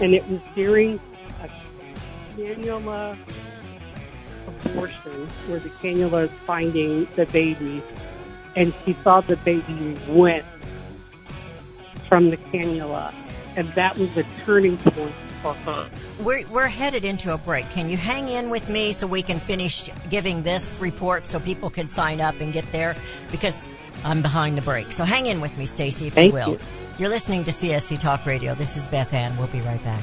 and 0.00 0.14
it 0.14 0.26
was 0.28 0.40
during 0.54 1.00
a 1.42 1.48
cannula 2.36 3.16
abortion 4.46 5.26
where 5.48 5.58
the 5.58 5.68
cannula 5.70 6.24
is 6.24 6.30
finding 6.46 7.08
the 7.16 7.26
baby, 7.26 7.82
and 8.54 8.72
she 8.84 8.94
saw 9.02 9.20
the 9.20 9.36
baby 9.36 9.96
went 10.08 10.44
from 12.10 12.28
the 12.28 12.36
cannula, 12.36 13.14
and 13.56 13.68
that 13.70 13.96
was 13.96 14.14
a 14.18 14.24
turning 14.44 14.76
point 14.76 15.14
for 15.42 15.54
her. 15.54 15.88
We're, 16.22 16.46
we're 16.48 16.66
headed 16.66 17.04
into 17.04 17.32
a 17.32 17.38
break. 17.38 17.70
Can 17.70 17.88
you 17.88 17.96
hang 17.96 18.28
in 18.28 18.50
with 18.50 18.68
me 18.68 18.92
so 18.92 19.06
we 19.06 19.22
can 19.22 19.38
finish 19.38 19.88
giving 20.10 20.42
this 20.42 20.78
report 20.80 21.24
so 21.24 21.38
people 21.38 21.70
can 21.70 21.86
sign 21.86 22.20
up 22.20 22.40
and 22.40 22.52
get 22.52 22.70
there? 22.72 22.96
Because 23.30 23.68
I'm 24.04 24.22
behind 24.22 24.58
the 24.58 24.62
break. 24.62 24.92
So 24.92 25.04
hang 25.04 25.26
in 25.26 25.40
with 25.40 25.56
me, 25.56 25.66
Stacy, 25.66 26.08
if 26.08 26.14
Thank 26.14 26.32
you 26.32 26.34
will. 26.34 26.50
you. 26.50 26.58
You're 26.98 27.10
listening 27.10 27.44
to 27.44 27.52
CSC 27.52 27.98
Talk 28.00 28.26
Radio. 28.26 28.54
This 28.56 28.76
is 28.76 28.88
Beth 28.88 29.14
Ann. 29.14 29.36
We'll 29.38 29.46
be 29.46 29.60
right 29.60 29.82
back. 29.84 30.02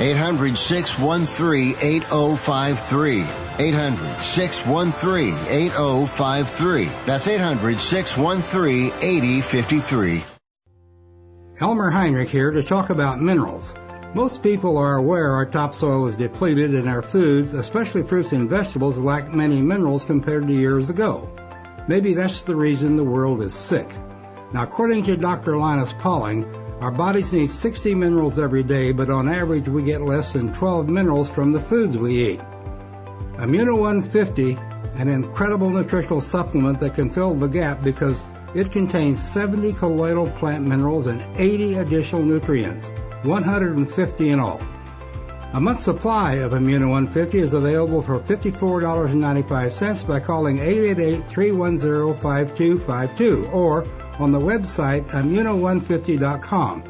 800 0.00 0.56
613 0.56 1.74
8053. 1.78 3.26
800 3.58 4.20
613 4.20 5.34
8053. 5.46 6.84
That's 7.04 7.28
800 7.28 7.78
613 7.78 8.92
8053. 9.02 10.24
Elmer 11.60 11.90
Heinrich 11.90 12.30
here 12.30 12.50
to 12.50 12.62
talk 12.62 12.88
about 12.88 13.20
minerals. 13.20 13.74
Most 14.14 14.42
people 14.42 14.78
are 14.78 14.96
aware 14.96 15.32
our 15.32 15.44
topsoil 15.44 16.06
is 16.06 16.16
depleted 16.16 16.74
and 16.74 16.88
our 16.88 17.02
foods, 17.02 17.52
especially 17.52 18.02
fruits 18.02 18.32
and 18.32 18.48
vegetables, 18.48 18.96
lack 18.96 19.34
many 19.34 19.60
minerals 19.60 20.06
compared 20.06 20.46
to 20.46 20.54
years 20.54 20.88
ago. 20.88 21.30
Maybe 21.86 22.14
that's 22.14 22.40
the 22.40 22.56
reason 22.56 22.96
the 22.96 23.04
world 23.04 23.42
is 23.42 23.54
sick. 23.54 23.88
Now, 24.54 24.62
according 24.62 25.04
to 25.04 25.16
Dr. 25.18 25.58
Linus 25.58 25.92
Pauling, 25.92 26.50
our 26.80 26.90
bodies 26.90 27.32
need 27.32 27.50
60 27.50 27.94
minerals 27.94 28.38
every 28.38 28.62
day, 28.62 28.92
but 28.92 29.10
on 29.10 29.28
average 29.28 29.68
we 29.68 29.82
get 29.82 30.00
less 30.00 30.32
than 30.32 30.50
12 30.54 30.88
minerals 30.88 31.30
from 31.30 31.52
the 31.52 31.60
foods 31.60 31.98
we 31.98 32.32
eat. 32.32 32.40
Immuno 33.36 33.78
150, 33.78 34.56
an 34.96 35.08
incredible 35.08 35.68
nutritional 35.68 36.22
supplement 36.22 36.80
that 36.80 36.94
can 36.94 37.10
fill 37.10 37.34
the 37.34 37.48
gap 37.48 37.84
because 37.84 38.22
it 38.54 38.72
contains 38.72 39.22
70 39.22 39.74
colloidal 39.74 40.30
plant 40.30 40.66
minerals 40.66 41.06
and 41.06 41.20
80 41.36 41.74
additional 41.74 42.22
nutrients, 42.22 42.92
150 43.24 44.30
in 44.30 44.40
all. 44.40 44.62
A 45.52 45.60
month's 45.60 45.82
supply 45.82 46.34
of 46.34 46.52
Immuno 46.52 46.90
150 46.90 47.38
is 47.38 47.52
available 47.52 48.00
for 48.00 48.20
$54.95 48.20 50.06
by 50.06 50.20
calling 50.20 50.58
888-310-5252 50.58 53.52
or 53.52 53.84
on 54.20 54.32
the 54.32 54.38
website 54.38 55.06
immuno150.com. 55.08 56.84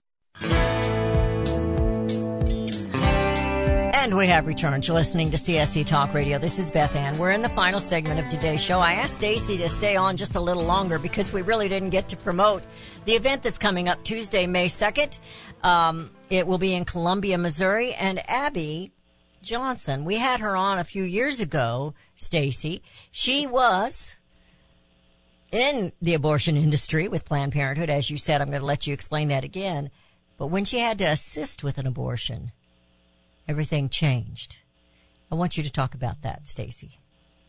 And 4.11 4.17
we 4.17 4.27
have 4.27 4.47
returned. 4.47 4.87
You're 4.87 4.95
listening 4.95 5.31
to 5.31 5.37
CSC 5.37 5.85
Talk 5.85 6.13
Radio. 6.13 6.39
This 6.39 6.57
is 6.59 6.71
Beth 6.71 6.95
Ann. 6.95 7.17
We're 7.17 7.31
in 7.31 7.41
the 7.41 7.49
final 7.49 7.79
segment 7.79 8.19
of 8.19 8.27
today's 8.29 8.61
show. 8.61 8.79
I 8.79 8.93
asked 8.93 9.15
Stacy 9.15 9.57
to 9.57 9.69
stay 9.69 9.95
on 9.95 10.17
just 10.17 10.35
a 10.35 10.39
little 10.39 10.63
longer 10.63 10.99
because 10.99 11.31
we 11.31 11.43
really 11.43 11.69
didn't 11.69 11.91
get 11.91 12.09
to 12.09 12.17
promote 12.17 12.63
the 13.05 13.13
event 13.13 13.43
that's 13.43 13.57
coming 13.57 13.87
up 13.87 14.03
Tuesday, 14.03 14.47
May 14.47 14.67
2nd. 14.67 15.19
Um, 15.63 16.09
it 16.29 16.47
will 16.47 16.57
be 16.57 16.73
in 16.73 16.83
Columbia, 16.83 17.37
Missouri. 17.37 17.93
And 17.93 18.27
Abby 18.29 18.91
Johnson, 19.43 20.03
we 20.03 20.17
had 20.17 20.39
her 20.39 20.55
on 20.55 20.79
a 20.79 20.83
few 20.83 21.03
years 21.03 21.39
ago, 21.39 21.93
Stacy. 22.15 22.81
She 23.11 23.45
was 23.47 24.15
in 25.51 25.91
the 26.01 26.13
abortion 26.15 26.57
industry 26.57 27.07
with 27.07 27.25
Planned 27.25 27.51
Parenthood. 27.53 27.89
As 27.89 28.09
you 28.09 28.17
said, 28.17 28.41
I'm 28.41 28.49
going 28.49 28.61
to 28.61 28.65
let 28.65 28.87
you 28.87 28.93
explain 28.93 29.27
that 29.27 29.43
again. 29.43 29.91
But 30.41 30.47
when 30.47 30.65
she 30.65 30.79
had 30.79 30.97
to 30.97 31.03
assist 31.03 31.63
with 31.63 31.77
an 31.77 31.85
abortion, 31.85 32.51
everything 33.47 33.89
changed. 33.89 34.57
I 35.31 35.35
want 35.35 35.55
you 35.55 35.61
to 35.61 35.71
talk 35.71 35.93
about 35.93 36.23
that, 36.23 36.47
Stacy. 36.47 36.97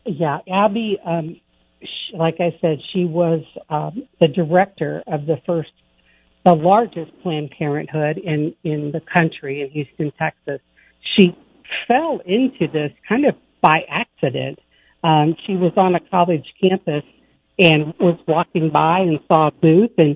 Yeah, 0.05 0.37
Abby, 0.47 0.99
um, 1.03 1.41
she, 1.81 2.15
like 2.15 2.35
I 2.39 2.55
said, 2.61 2.77
she 2.93 3.05
was 3.05 3.43
um, 3.67 4.07
the 4.21 4.27
director 4.27 5.01
of 5.07 5.25
the 5.25 5.37
first, 5.43 5.71
the 6.45 6.53
largest 6.53 7.11
Planned 7.23 7.49
Parenthood 7.57 8.19
in 8.19 8.53
in 8.63 8.91
the 8.91 9.01
country 9.11 9.63
in 9.63 9.71
Houston, 9.71 10.11
Texas. 10.19 10.61
She 11.17 11.35
fell 11.87 12.21
into 12.23 12.71
this 12.71 12.91
kind 13.09 13.25
of 13.25 13.33
by 13.59 13.79
accident. 13.89 14.59
Um, 15.03 15.35
she 15.47 15.53
was 15.55 15.73
on 15.77 15.95
a 15.95 15.99
college 15.99 16.45
campus 16.61 17.05
and 17.57 17.95
was 17.99 18.19
walking 18.27 18.69
by 18.71 18.99
and 18.99 19.19
saw 19.27 19.47
a 19.47 19.51
booth 19.51 19.93
and 19.97 20.15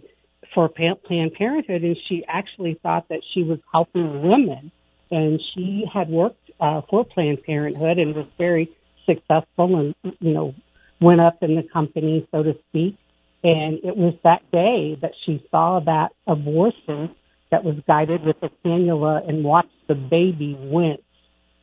for 0.58 0.70
Planned 0.70 1.34
Parenthood, 1.36 1.84
and 1.84 1.96
she 2.08 2.26
actually 2.28 2.80
thought 2.82 3.10
that 3.10 3.22
she 3.32 3.44
was 3.44 3.60
helping 3.72 4.24
women. 4.24 4.72
And 5.12 5.40
she 5.54 5.86
had 5.94 6.10
worked 6.10 6.50
uh, 6.60 6.82
for 6.90 7.06
Planned 7.06 7.44
Parenthood 7.44 8.00
and 8.00 8.16
was 8.16 8.26
very 8.40 8.72
successful 9.06 9.78
and 9.78 10.16
you 10.20 10.34
know 10.34 10.56
went 11.00 11.22
up 11.22 11.44
in 11.44 11.56
the 11.56 11.62
company 11.62 12.28
so 12.32 12.42
to 12.42 12.58
speak. 12.70 12.98
And 13.44 13.82
it 13.84 13.96
was 13.96 14.16
that 14.24 14.50
day 14.52 14.98
that 15.00 15.12
she 15.24 15.46
saw 15.52 15.80
that 15.82 16.14
abortion 16.26 17.14
that 17.52 17.64
was 17.64 17.76
guided 17.86 18.24
with 18.24 18.38
a 18.42 18.50
cannula 18.66 19.30
and 19.30 19.44
watched 19.44 19.88
the 19.88 19.94
baby 19.94 20.58
wince 20.60 21.02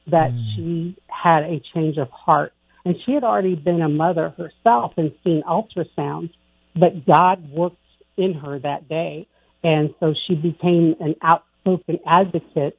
that 0.06 0.30
mm. 0.30 0.54
she 0.54 0.96
had 1.08 1.42
a 1.42 1.60
change 1.74 1.98
of 1.98 2.08
heart. 2.10 2.52
And 2.84 2.94
she 3.04 3.10
had 3.12 3.24
already 3.24 3.56
been 3.56 3.82
a 3.82 3.88
mother 3.88 4.32
herself 4.38 4.92
and 4.96 5.12
seen 5.24 5.42
ultrasounds 5.42 6.30
but 6.76 7.06
God 7.06 7.50
worked 7.50 7.76
in 8.16 8.34
her 8.34 8.58
that 8.58 8.88
day 8.88 9.26
and 9.64 9.94
so 9.98 10.14
she 10.26 10.34
became 10.34 10.94
an 11.00 11.16
outspoken 11.22 11.98
advocate 12.06 12.78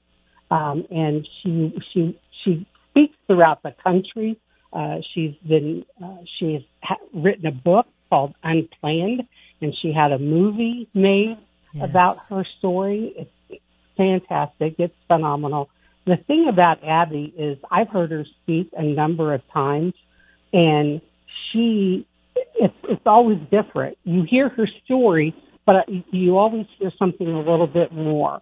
um, 0.52 0.86
and 0.92 1.28
she 1.42 1.74
she 1.92 2.20
she 2.44 2.68
speaks 2.90 3.18
throughout 3.28 3.64
the 3.64 3.74
country. 3.84 4.40
Uh, 4.72 4.98
she's 5.14 5.34
been 5.48 5.84
uh, 6.02 6.18
she 6.38 6.54
has 6.54 6.62
ha- 6.82 7.06
written 7.14 7.48
a 7.48 7.52
book 7.52 7.88
called 8.10 8.36
Unplanned, 8.44 9.24
and 9.62 9.76
she 9.82 9.92
had 9.92 10.12
a 10.12 10.20
movie 10.20 10.88
made 10.94 11.38
yes. 11.74 11.84
about 11.84 12.18
her 12.30 12.46
story. 12.60 13.14
It's 13.18 13.62
fantastic. 13.98 14.76
It's 14.78 14.96
phenomenal. 15.08 15.70
the 16.06 16.18
thing 16.18 16.48
about 16.48 16.84
Abby 16.84 17.34
is 17.36 17.58
I've 17.72 17.90
heard 17.90 18.12
her 18.12 18.26
speak 18.44 18.70
a 18.78 18.84
number 18.84 19.34
of 19.34 19.42
times, 19.52 19.94
and 20.54 21.02
she 21.52 22.06
it's 22.56 22.74
it's 22.84 23.02
always 23.06 23.40
different. 23.52 23.98
You 24.04 24.24
hear 24.24 24.50
her 24.50 24.68
story, 24.86 25.36
but 25.66 25.88
you 26.12 26.38
always 26.38 26.66
hear 26.78 26.92
something 26.98 27.28
a 27.28 27.40
little 27.40 27.68
bit 27.68 27.92
more, 27.92 28.42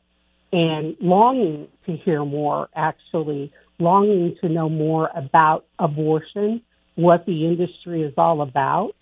and 0.52 0.96
longing 1.00 1.68
to 1.86 1.98
hear 1.98 2.24
more. 2.24 2.70
Actually, 2.76 3.52
longing 3.80 4.36
to 4.42 4.50
know 4.50 4.70
more 4.70 5.10
about 5.16 5.66
abortion, 5.80 6.62
what 6.96 7.26
the 7.26 7.46
industry 7.46 8.04
is 8.04 8.14
all 8.18 8.42
about, 8.42 8.96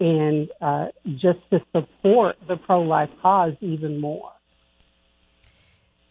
and 0.00 0.48
uh, 0.60 0.86
just 1.16 1.38
to 1.50 1.60
support 1.72 2.36
the 2.48 2.56
pro-life 2.56 3.10
cause 3.20 3.54
even 3.60 4.00
more. 4.00 4.30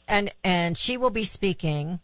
And 0.08 0.34
and 0.44 0.78
she 0.78 0.98
will 0.98 1.10
be 1.10 1.24
speaking 1.24 2.00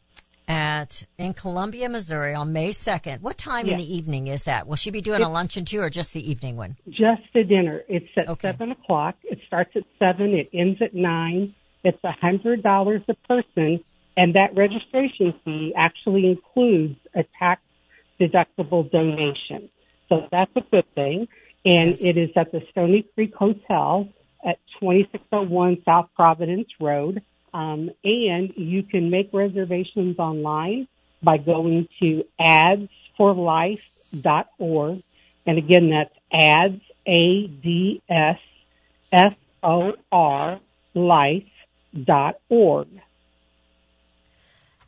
at 0.49 1.05
in 1.17 1.33
Columbia, 1.33 1.87
Missouri 1.87 2.33
on 2.33 2.51
May 2.51 2.71
second. 2.71 3.21
What 3.21 3.37
time 3.37 3.67
Yes. 3.67 3.73
in 3.73 3.77
the 3.85 3.95
evening 3.95 4.27
is 4.27 4.43
that? 4.45 4.67
Will 4.67 4.75
she 4.75 4.89
be 4.89 4.99
doing 4.99 5.21
a 5.21 5.29
luncheon 5.29 5.63
too, 5.63 5.79
or 5.79 5.89
just 5.89 6.13
the 6.13 6.29
evening 6.29 6.57
one? 6.57 6.75
Just 6.89 7.21
the 7.33 7.43
dinner. 7.43 7.83
It's 7.87 8.09
at 8.17 8.27
Okay. 8.27 8.49
seven 8.51 8.71
o'clock. 8.71 9.15
It 9.23 9.39
starts 9.45 9.75
at 9.75 9.83
seven. 9.99 10.33
It 10.33 10.49
ends 10.51 10.81
at 10.81 10.93
nine. 10.93 11.53
It's 11.83 12.03
a 12.03 12.11
hundred 12.11 12.63
dollars 12.63 13.01
a 13.07 13.13
person, 13.27 13.79
and 14.17 14.33
that 14.33 14.55
registration 14.55 15.33
fee 15.45 15.73
actually 15.77 16.25
includes 16.25 16.97
a 17.15 17.23
tax 17.37 17.61
deductible 18.19 18.89
donation. 18.91 19.69
So 20.09 20.27
that's 20.31 20.51
a 20.55 20.61
good 20.61 20.85
thing. 20.95 21.27
And 21.63 21.91
Yes. 21.91 22.01
it 22.01 22.17
is 22.17 22.31
at 22.35 22.51
the 22.51 22.61
Stoney 22.71 23.03
Creek 23.13 23.35
Hotel 23.35 24.09
at 24.43 24.57
2601 24.79 25.83
South 25.83 26.09
Providence 26.15 26.69
Road. 26.79 27.21
Um, 27.53 27.91
and 28.03 28.53
you 28.55 28.83
can 28.83 29.09
make 29.09 29.31
reservations 29.33 30.19
online 30.19 30.87
by 31.21 31.37
going 31.37 31.87
to 31.99 32.23
adsforlife.org. 32.39 35.03
And 35.45 35.57
again, 35.57 35.89
that's 35.89 36.13
ads, 36.31 36.81
A-D-S-F-O-R, 37.07 37.99
life.org. 40.93 42.87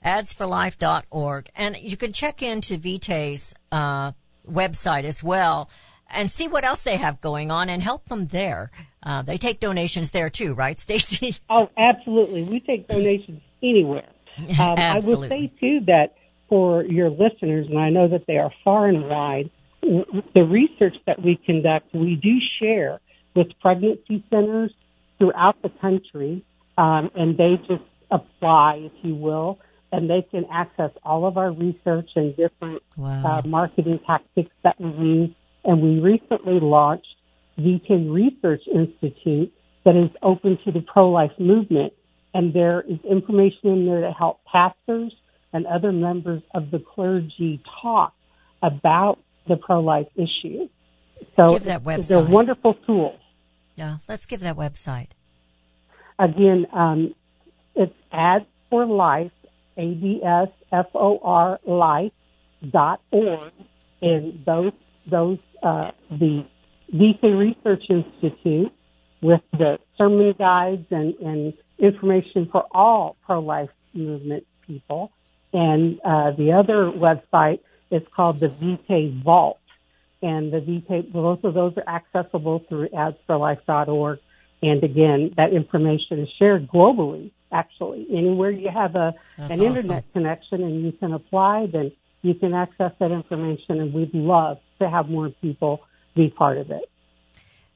adsforlife.org. 0.06 1.50
And 1.56 1.78
you 1.78 1.98
can 1.98 2.14
check 2.14 2.42
into 2.42 2.78
Vitae's 2.78 3.54
uh, 3.72 4.12
website 4.50 5.04
as 5.04 5.24
well 5.24 5.70
and 6.10 6.30
see 6.30 6.48
what 6.48 6.64
else 6.64 6.82
they 6.82 6.98
have 6.98 7.22
going 7.22 7.52
on 7.52 7.70
and 7.70 7.82
help 7.82 8.06
them 8.06 8.28
there. 8.28 8.72
Uh, 9.04 9.22
they 9.22 9.38
take 9.38 9.60
donations 9.60 10.12
there 10.12 10.30
too, 10.30 10.54
right, 10.54 10.78
Stacy? 10.80 11.36
Oh, 11.50 11.70
absolutely. 11.78 12.44
We 12.44 12.60
take 12.60 12.88
donations 12.88 13.42
anywhere. 13.64 14.06
Um, 14.60 14.80
I 14.80 15.00
will 15.00 15.24
say 15.28 15.52
too 15.60 15.82
that 15.88 16.16
for 16.48 16.84
your 16.84 17.10
listeners, 17.10 17.68
and 17.68 17.78
I 17.78 17.90
know 17.90 18.08
that 18.08 18.26
they 18.28 18.38
are 18.38 18.52
far 18.64 18.88
and 18.88 19.08
wide, 19.08 19.50
the 19.82 20.44
research 20.44 20.96
that 21.06 21.22
we 21.22 21.36
conduct, 21.46 21.94
we 21.94 22.16
do 22.16 22.38
share 22.60 23.00
with 23.36 23.48
pregnancy 23.62 24.24
centers 24.30 24.72
throughout 25.18 25.62
the 25.62 25.70
country, 25.82 26.44
um, 26.78 27.12
and 27.14 27.38
they 27.38 27.56
just 27.68 27.84
apply, 28.10 28.76
if 28.86 28.92
you 29.04 29.16
will, 29.16 29.60
and 29.92 30.10
they 30.10 30.22
can 30.32 30.46
access 30.52 30.92
all 31.04 31.26
of 31.28 31.38
our 31.38 31.52
research 31.52 32.10
and 32.16 32.36
different 32.38 32.82
Wow. 32.98 33.26
uh, 33.26 33.48
marketing 33.48 34.00
tactics 34.08 34.52
that 34.64 34.80
we 34.80 34.90
use. 34.90 35.30
And 35.66 35.82
we 35.82 36.00
recently 36.00 36.60
launched 36.60 37.11
Vitae 37.58 38.10
Research 38.10 38.62
Institute 38.74 39.54
that 39.84 39.96
is 39.96 40.10
open 40.22 40.58
to 40.66 40.72
the 40.72 40.82
pro-life 40.82 41.32
movement. 41.40 41.94
And 42.34 42.54
there 42.54 42.82
is 42.82 43.00
information 43.04 43.70
in 43.70 43.86
there 43.86 44.02
to 44.02 44.12
help 44.12 44.44
pastors 44.46 45.14
and 45.54 45.66
other 45.66 45.92
members 45.92 46.42
of 46.54 46.72
the 46.72 46.80
clergy 46.80 47.62
talk 47.82 48.14
about 48.62 49.20
the 49.48 49.58
pro-life 49.58 50.08
issue. 50.16 50.70
So 51.36 51.50
Give 51.50 51.64
that 51.64 51.84
website. 51.84 52.08
they're 52.08 52.20
wonderful 52.24 52.76
tools. 52.86 53.20
Yeah, 53.76 53.98
let's 54.08 54.26
give 54.26 54.40
that 54.42 54.56
website. 54.56 55.10
Again, 56.20 56.68
um, 56.72 57.16
it's 57.76 57.94
ads 58.12 58.46
for 58.70 58.86
life, 58.86 59.32
A 59.78 59.94
D 59.94 60.22
S 60.24 60.50
F 60.72 60.88
O 60.94 61.20
R 61.24 61.60
life 61.66 62.12
dot 62.70 63.02
org, 63.12 63.52
and 64.02 64.44
those 64.46 64.74
those 65.08 65.40
uh, 65.64 65.92
the 66.10 66.46
Vitae 66.92 67.38
Research 67.38 67.84
Institute 67.90 68.72
with 69.22 69.42
the 69.52 69.80
sermon 69.98 70.34
guides 70.38 70.86
and, 70.92 71.14
and 71.16 71.54
information 71.80 72.50
for 72.52 72.66
all 72.72 73.16
pro 73.26 73.40
life 73.40 73.70
movement 73.94 74.46
people, 74.68 75.12
and 75.54 76.00
uh, 76.04 76.32
the 76.32 76.54
other 76.54 76.92
website 76.92 77.60
is 77.90 78.02
called 78.16 78.40
the 78.40 78.50
Vitae 78.50 79.22
Vault, 79.24 79.60
and 80.22 80.52
the 80.52 80.60
VK 80.60 81.12
both 81.12 81.44
of 81.44 81.54
those 81.54 81.74
are 81.78 81.88
accessible 81.88 82.64
through 82.68 82.90
adsforlife.org. 82.90 84.20
And 84.64 84.84
again, 84.84 85.34
that 85.38 85.54
information 85.54 86.20
is 86.20 86.30
shared 86.38 86.68
globally. 86.68 87.32
Actually, 87.52 88.06
anywhere 88.12 88.52
you 88.52 88.70
have 88.70 88.96
a 88.96 89.14
That's 89.38 89.52
an 89.52 89.60
awesome. 89.60 89.76
internet 89.76 90.14
connection 90.14 90.64
and 90.64 90.86
you 90.86 90.92
can 90.94 91.14
apply, 91.14 91.66
then 91.66 91.92
you 92.22 92.36
can 92.36 92.54
access 92.54 92.92
that 93.00 93.12
information. 93.12 93.82
And 93.82 93.94
we'd 93.94 94.14
love 94.14 94.60
to 94.80 94.90
have 94.90 95.10
more 95.10 95.30
people 95.42 95.82
be 96.16 96.30
part 96.30 96.58
of 96.58 96.72
it. 96.72 96.90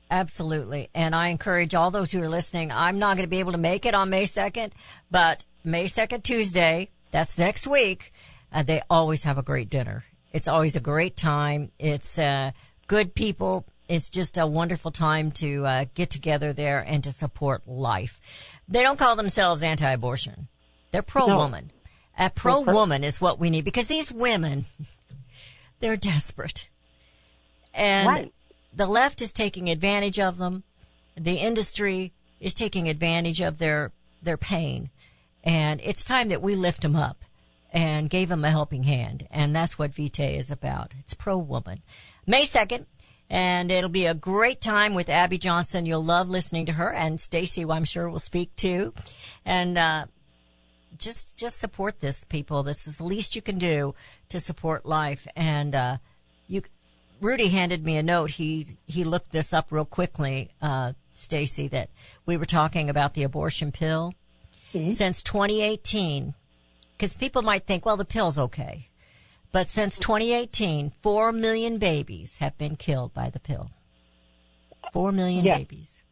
Absolutely. 0.09 0.89
And 0.93 1.15
I 1.15 1.29
encourage 1.29 1.73
all 1.73 1.91
those 1.91 2.11
who 2.11 2.21
are 2.21 2.29
listening. 2.29 2.71
I'm 2.71 2.99
not 2.99 3.17
going 3.17 3.25
to 3.25 3.29
be 3.29 3.39
able 3.39 3.53
to 3.53 3.57
make 3.57 3.85
it 3.85 3.95
on 3.95 4.09
May 4.09 4.25
2nd, 4.25 4.71
but 5.09 5.43
May 5.63 5.85
2nd, 5.85 6.23
Tuesday, 6.23 6.89
that's 7.11 7.37
next 7.37 7.65
week, 7.65 8.11
uh, 8.53 8.63
they 8.63 8.81
always 8.89 9.23
have 9.23 9.37
a 9.37 9.43
great 9.43 9.69
dinner. 9.69 10.05
It's 10.31 10.47
always 10.47 10.75
a 10.75 10.79
great 10.79 11.17
time. 11.17 11.71
It's, 11.79 12.19
uh, 12.19 12.51
good 12.87 13.15
people. 13.15 13.65
It's 13.87 14.09
just 14.09 14.37
a 14.37 14.45
wonderful 14.45 14.91
time 14.91 15.31
to, 15.33 15.65
uh, 15.65 15.85
get 15.95 16.11
together 16.11 16.53
there 16.53 16.81
and 16.81 17.03
to 17.05 17.11
support 17.11 17.67
life. 17.67 18.19
They 18.67 18.83
don't 18.83 18.99
call 18.99 19.15
themselves 19.15 19.63
anti-abortion. 19.63 20.47
They're 20.91 21.01
pro-woman. 21.01 21.71
A 22.17 22.29
pro-woman 22.29 23.03
is 23.03 23.19
what 23.19 23.39
we 23.39 23.49
need 23.49 23.65
because 23.65 23.87
these 23.87 24.11
women, 24.11 24.65
they're 25.79 25.97
desperate. 25.97 26.69
And 27.75 28.07
Right. 28.07 28.33
the 28.73 28.87
left 28.87 29.21
is 29.21 29.33
taking 29.33 29.69
advantage 29.69 30.19
of 30.19 30.37
them. 30.37 30.63
The 31.15 31.37
industry 31.37 32.13
is 32.39 32.53
taking 32.53 32.89
advantage 32.89 33.41
of 33.41 33.57
their, 33.57 33.91
their 34.21 34.37
pain. 34.37 34.89
And 35.43 35.79
it's 35.83 36.03
time 36.03 36.29
that 36.29 36.41
we 36.41 36.55
lift 36.55 36.81
them 36.81 36.95
up 36.95 37.23
and 37.71 38.09
gave 38.09 38.29
them 38.29 38.45
a 38.45 38.49
helping 38.51 38.83
hand. 38.83 39.27
And 39.29 39.55
that's 39.55 39.77
what 39.77 39.93
Vitae 39.93 40.37
is 40.37 40.49
about. 40.49 40.93
It's 40.99 41.13
pro 41.13 41.37
woman. 41.37 41.83
May 42.25 42.43
2nd. 42.45 42.85
And 43.29 43.71
it'll 43.71 43.89
be 43.89 44.05
a 44.05 44.13
great 44.13 44.61
time 44.61 44.93
with 44.93 45.09
Abby 45.09 45.37
Johnson. 45.37 45.85
You'll 45.85 46.03
love 46.03 46.29
listening 46.29 46.67
to 46.67 46.73
her 46.73 46.93
and 46.93 47.19
Stacy, 47.19 47.61
who 47.61 47.71
I'm 47.71 47.83
sure 47.85 48.09
will 48.09 48.19
speak 48.19 48.55
too. 48.55 48.93
And, 49.43 49.77
uh, 49.77 50.05
just 50.97 51.37
just 51.37 51.59
support 51.59 51.99
this 51.99 52.23
people 52.23 52.63
this 52.63 52.87
is 52.87 52.99
the 52.99 53.03
least 53.03 53.35
you 53.35 53.41
can 53.41 53.57
do 53.57 53.93
to 54.29 54.39
support 54.39 54.85
life 54.85 55.27
and 55.35 55.75
uh 55.75 55.97
rudy 57.21 57.47
handed 57.49 57.85
me 57.85 57.97
a 57.97 58.03
note. 58.03 58.31
He 58.31 58.77
he 58.87 59.03
looked 59.03 59.31
this 59.31 59.53
up 59.53 59.67
real 59.71 59.85
quickly 59.85 60.49
uh 60.61 60.93
stacy 61.13 61.67
that 61.69 61.89
we 62.25 62.35
were 62.37 62.45
talking 62.45 62.89
about 62.89 63.13
the 63.13 63.23
abortion 63.23 63.71
pill. 63.71 64.13
Since 64.91 65.21
2018 65.21 66.33
because 66.97 67.13
people 67.13 67.41
might 67.41 67.65
think 67.65 67.85
well 67.85 67.95
the 67.97 68.03
pill's 68.05 68.37
okay. 68.37 68.89
But 69.53 69.69
since 69.69 69.97
2018 69.97 70.91
4 71.01 71.31
million 71.31 71.77
babies 71.77 72.37
have 72.39 72.57
been 72.57 72.75
killed 72.75 73.13
by 73.13 73.29
the 73.29 73.39
pill. 73.39 73.69
4 74.91 75.11
million 75.13 75.45
Yeah. 75.45 75.57
babies. 75.59 76.03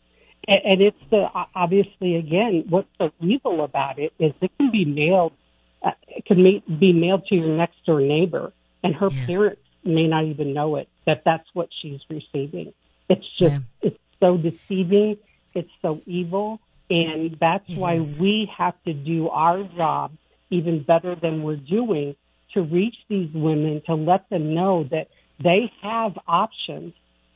And, 0.47 0.59
and 0.63 0.81
it's 0.81 0.97
the 1.09 1.27
obviously 1.55 2.15
again 2.15 2.65
what's 2.69 2.87
so 2.97 3.11
evil 3.21 3.63
about 3.63 3.99
it 3.99 4.13
is 4.19 4.31
it 4.41 4.51
can 4.57 4.71
be 4.71 4.85
mailed, 4.85 5.33
uh, 5.81 5.91
it 6.07 6.25
can 6.25 6.41
be 6.79 6.93
mailed 6.93 7.25
to 7.27 7.35
your 7.35 7.57
next 7.57 7.85
door 7.85 7.99
neighbor, 7.99 8.53
and 8.81 8.95
her 8.95 9.09
Yes. 9.11 9.25
parents 9.27 9.61
may 9.85 10.07
not 10.07 10.25
even 10.25 10.53
know 10.53 10.75
it 10.77 10.87
that 11.05 11.23
that's 11.25 11.47
what 11.53 11.69
she's 11.81 12.01
receiving. 12.09 12.73
It's 13.09 13.27
just 13.27 13.53
Yeah. 13.53 13.59
it's 13.81 13.99
so 14.19 14.37
deceiving, 14.37 15.17
it's 15.53 15.71
so 15.81 16.01
evil, 16.05 16.59
and 16.89 17.37
that's 17.39 17.69
It 17.69 17.77
why 17.77 17.95
is. 17.95 18.19
we 18.19 18.49
have 18.57 18.75
to 18.83 18.93
do 18.93 19.29
our 19.29 19.63
job 19.63 20.11
even 20.49 20.83
better 20.83 21.15
than 21.15 21.43
we're 21.43 21.55
doing 21.55 22.15
to 22.53 22.61
reach 22.61 22.95
these 23.09 23.33
women 23.33 23.81
to 23.87 23.95
let 23.95 24.29
them 24.29 24.53
know 24.53 24.83
that 24.85 25.07
they 25.39 25.71
have 25.81 26.17
options 26.27 26.93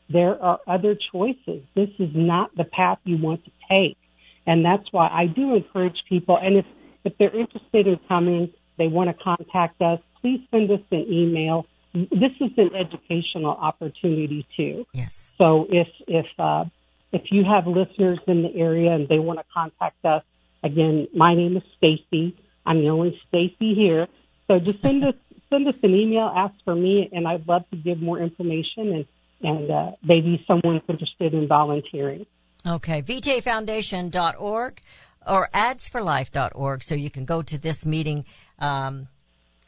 there 0.10 0.41
are 0.41 0.60
other 0.68 0.98
choices. 1.12 1.64
This 1.76 1.89
is 2.00 2.10
not 2.14 2.56
the 2.56 2.64
path 2.64 3.00
you 3.04 3.18
want 3.18 3.43
to 3.45 3.52
take. 3.70 3.98
And 4.45 4.64
that's 4.64 4.86
why 4.91 5.10
I 5.10 5.26
do 5.26 5.56
encourage 5.56 5.98
people. 6.08 6.38
And 6.41 6.58
if, 6.58 6.66
if 7.04 7.18
they're 7.18 7.36
interested 7.38 7.88
in 7.88 8.00
coming, 8.08 8.54
they 8.78 8.88
want 8.88 9.10
to 9.10 9.24
contact 9.24 9.82
us, 9.82 10.00
please 10.22 10.39
send 10.52 10.72
us 10.72 10.80
an 10.91 11.06
email. 11.12 11.66
This 12.12 12.32
is 12.39 12.52
an 12.58 12.76
educational 12.76 13.52
opportunity 13.52 14.45
too. 14.56 14.86
yes 14.93 15.34
So 15.38 15.68
if, 15.70 15.88
if, 16.08 16.26
uh, 16.38 16.66
if 17.12 17.32
you 17.32 17.43
have 17.43 17.68
listeners 17.68 18.20
in 18.28 18.43
the 18.43 18.54
area 18.56 18.91
and 18.91 19.08
they 19.08 19.20
want 19.20 19.39
to 19.39 19.45
contact 19.54 20.04
us, 20.06 20.24
again, 20.64 21.08
my 21.16 21.34
name 21.34 21.58
is 21.58 21.64
Stacy. 21.78 22.36
I'm 22.66 22.82
the 22.82 22.89
only 22.89 23.20
Stacy 23.28 23.74
here. 23.74 24.08
So 24.48 24.60
just 24.60 24.82
send 24.82 25.04
us 25.04 25.16
send 25.50 25.68
us 25.68 25.76
an 25.82 25.95
email, 25.95 26.32
ask 26.36 26.54
for 26.66 26.76
me, 26.76 27.10
and 27.12 27.28
I'd 27.28 27.48
love 27.48 27.64
to 27.72 27.78
give 27.78 28.02
more 28.02 28.20
information 28.20 28.93
and 28.93 29.06
and 29.41 29.70
uh, 29.70 29.91
maybe 30.04 30.43
someone's 30.48 30.82
interested 30.89 31.34
in 31.34 31.48
volunteering. 31.48 32.26
Okay, 32.66 33.02
vitaefoundation.org 33.02 34.82
or 35.28 35.50
adsforlife.org. 35.54 36.84
So 36.84 36.95
you 36.95 37.12
can 37.12 37.26
go 37.26 37.41
to 37.43 37.58
this 37.58 37.86
meeting, 37.86 38.26
um, 38.60 39.08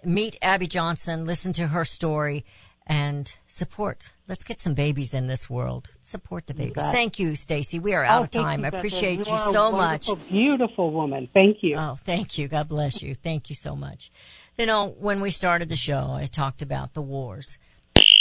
meet 0.04 0.38
Abby 0.41 0.68
Johnson, 0.68 1.26
listen 1.26 1.54
to 1.54 1.68
her 1.68 1.86
story, 1.86 2.45
and 2.88 3.34
support. 3.47 4.12
Let's 4.28 4.43
get 4.43 4.60
some 4.60 4.74
babies 4.74 5.14
in 5.14 5.28
this 5.28 5.50
world. 5.50 5.91
Support 6.02 6.47
the 6.47 6.54
babies. 6.56 6.74
bet. 6.74 6.91
Thank 6.91 7.20
you, 7.20 7.36
Stacy. 7.36 7.78
We 7.80 7.93
are 7.93 8.04
out 8.04 8.22
Oh, 8.22 8.24
of 8.24 8.32
time. 8.32 8.62
you, 8.62 8.66
I 8.66 8.70
appreciate 8.70 9.28
you, 9.28 9.34
You 9.34 9.52
so 9.52 9.72
much. 9.72 10.10
Beautiful 10.30 10.91
woman. 10.91 11.30
Thank 11.34 11.58
you. 11.62 11.76
Oh, 11.78 11.95
thank 12.04 12.38
you. 12.39 12.47
God 12.47 12.68
bless 12.68 13.04
you. 13.04 13.14
Thank 13.14 13.50
you 13.50 13.56
so 13.56 13.76
much. 13.76 14.12
You 14.58 14.66
know, 14.66 14.88
when 15.00 15.22
we 15.22 15.30
started 15.30 15.70
the 15.70 15.76
show, 15.76 16.12
I 16.12 16.26
talked 16.26 16.62
about 16.64 16.93
the 16.95 17.02
wars. 17.02 17.58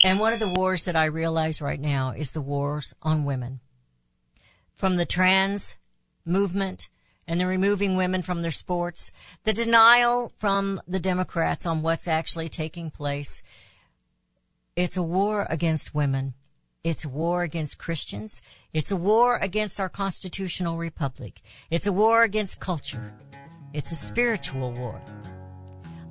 And 0.04 0.20
one 0.20 0.32
of 0.34 0.38
the 0.38 0.48
wars 0.48 0.84
that 0.84 0.96
I 0.96 1.06
realize 1.06 1.60
right 1.62 1.80
now 1.80 2.10
is 2.10 2.32
the 2.32 2.40
wars 2.40 2.94
on 3.02 3.24
women. 3.24 3.60
From 4.76 4.96
the 4.96 5.06
trans 5.06 5.76
movement 6.24 6.88
and 7.28 7.38
the 7.38 7.46
removing 7.46 7.94
women 7.94 8.22
from 8.22 8.40
their 8.40 8.50
sports, 8.50 9.12
the 9.44 9.52
denial 9.52 10.32
from 10.38 10.80
the 10.88 10.98
Democrats 10.98 11.66
on 11.66 11.82
what's 11.82 12.08
actually 12.08 12.48
taking 12.48 12.90
place. 12.90 13.42
It's 14.74 14.96
a 14.96 15.02
war 15.02 15.46
against 15.50 15.94
women. 15.94 16.32
It's 16.82 17.04
a 17.04 17.08
war 17.08 17.42
against 17.42 17.76
Christians. 17.76 18.40
It's 18.72 18.90
a 18.90 18.96
war 18.96 19.36
against 19.36 19.78
our 19.78 19.90
constitutional 19.90 20.78
republic. 20.78 21.42
It's 21.70 21.86
a 21.86 21.92
war 21.92 22.22
against 22.22 22.60
culture. 22.60 23.12
It's 23.74 23.92
a 23.92 23.96
spiritual 23.96 24.72
war. 24.72 25.02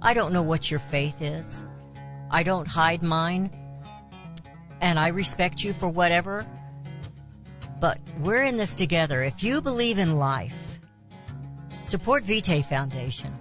I 0.03 0.13
don't 0.13 0.34
know 0.34 0.43
what 0.43 0.70
your 0.70 0.80
faith 0.80 1.24
is. 1.24 1.65
I 2.30 2.43
don't 2.43 2.68
hide 2.68 3.01
mine. 3.01 3.49
And 4.82 4.99
I 4.99 5.07
respect 5.07 5.63
you 5.63 5.74
for 5.74 5.88
whatever. 5.88 6.45
But 7.80 7.99
we're 8.20 8.43
in 8.43 8.57
this 8.57 8.76
together. 8.76 9.24
If 9.24 9.41
you 9.41 9.61
believe 9.61 9.97
in 9.97 10.20
life, 10.20 10.66
support 11.88 12.24
Vitae 12.24 12.62
Foundation. 12.62 13.34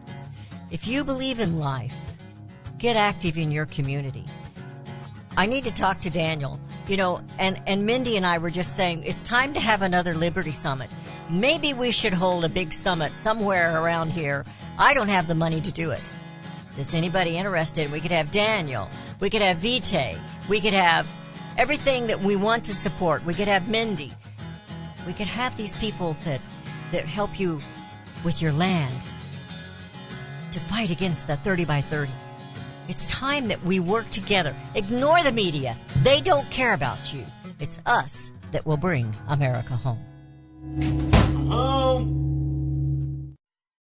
If 0.70 0.86
you 0.86 1.04
believe 1.04 1.40
in 1.40 1.58
life, 1.58 1.94
get 2.78 2.96
active 2.96 3.36
in 3.36 3.50
your 3.50 3.66
community. 3.66 4.24
I 5.36 5.46
need 5.46 5.64
to 5.64 5.74
talk 5.74 6.00
to 6.02 6.10
Daniel. 6.10 6.60
You 6.86 6.96
know, 6.96 7.20
and, 7.38 7.60
and 7.66 7.84
Mindy 7.84 8.16
and 8.16 8.24
I 8.24 8.38
were 8.38 8.50
just 8.50 8.76
saying 8.76 9.02
it's 9.02 9.22
time 9.24 9.52
to 9.54 9.60
have 9.60 9.82
another 9.82 10.14
Liberty 10.14 10.52
Summit. 10.52 10.90
Maybe 11.28 11.74
we 11.74 11.90
should 11.90 12.12
hold 12.12 12.44
a 12.44 12.48
big 12.48 12.72
summit 12.72 13.16
somewhere 13.16 13.82
around 13.82 14.10
here. 14.12 14.44
I 14.78 14.94
don't 14.94 15.08
have 15.08 15.26
the 15.26 15.34
money 15.34 15.60
to 15.60 15.72
do 15.72 15.90
it. 15.90 16.02
Is 16.78 16.94
anybody 16.94 17.36
interested? 17.36 17.90
We 17.90 18.00
could 18.00 18.12
have 18.12 18.30
Daniel. 18.30 18.88
We 19.18 19.28
could 19.28 19.42
have 19.42 19.56
Vitae. 19.56 20.16
We 20.48 20.60
could 20.60 20.74
have 20.74 21.08
everything 21.58 22.06
that 22.06 22.20
we 22.20 22.36
want 22.36 22.64
to 22.64 22.74
support. 22.74 23.24
We 23.24 23.34
could 23.34 23.48
have 23.48 23.68
Mindy. 23.68 24.12
We 25.06 25.14
could 25.14 25.26
have 25.26 25.56
these 25.56 25.74
people 25.76 26.16
that, 26.24 26.40
that 26.92 27.06
help 27.06 27.40
you 27.40 27.60
with 28.26 28.42
your 28.42 28.52
land 28.52 28.92
to 30.50 30.58
fight 30.58 30.90
against 30.90 31.28
the 31.28 31.36
30 31.36 31.64
by 31.64 31.80
30. 31.80 32.10
It's 32.88 33.06
time 33.06 33.46
that 33.48 33.62
we 33.62 33.78
work 33.78 34.10
together. 34.10 34.52
Ignore 34.74 35.22
the 35.22 35.30
media. 35.30 35.76
They 36.02 36.20
don't 36.20 36.48
care 36.50 36.74
about 36.74 37.14
you. 37.14 37.24
It's 37.60 37.80
us 37.86 38.32
that 38.50 38.66
will 38.66 38.76
bring 38.76 39.14
America 39.28 39.76
home. 39.76 40.04
Home. 41.48 42.35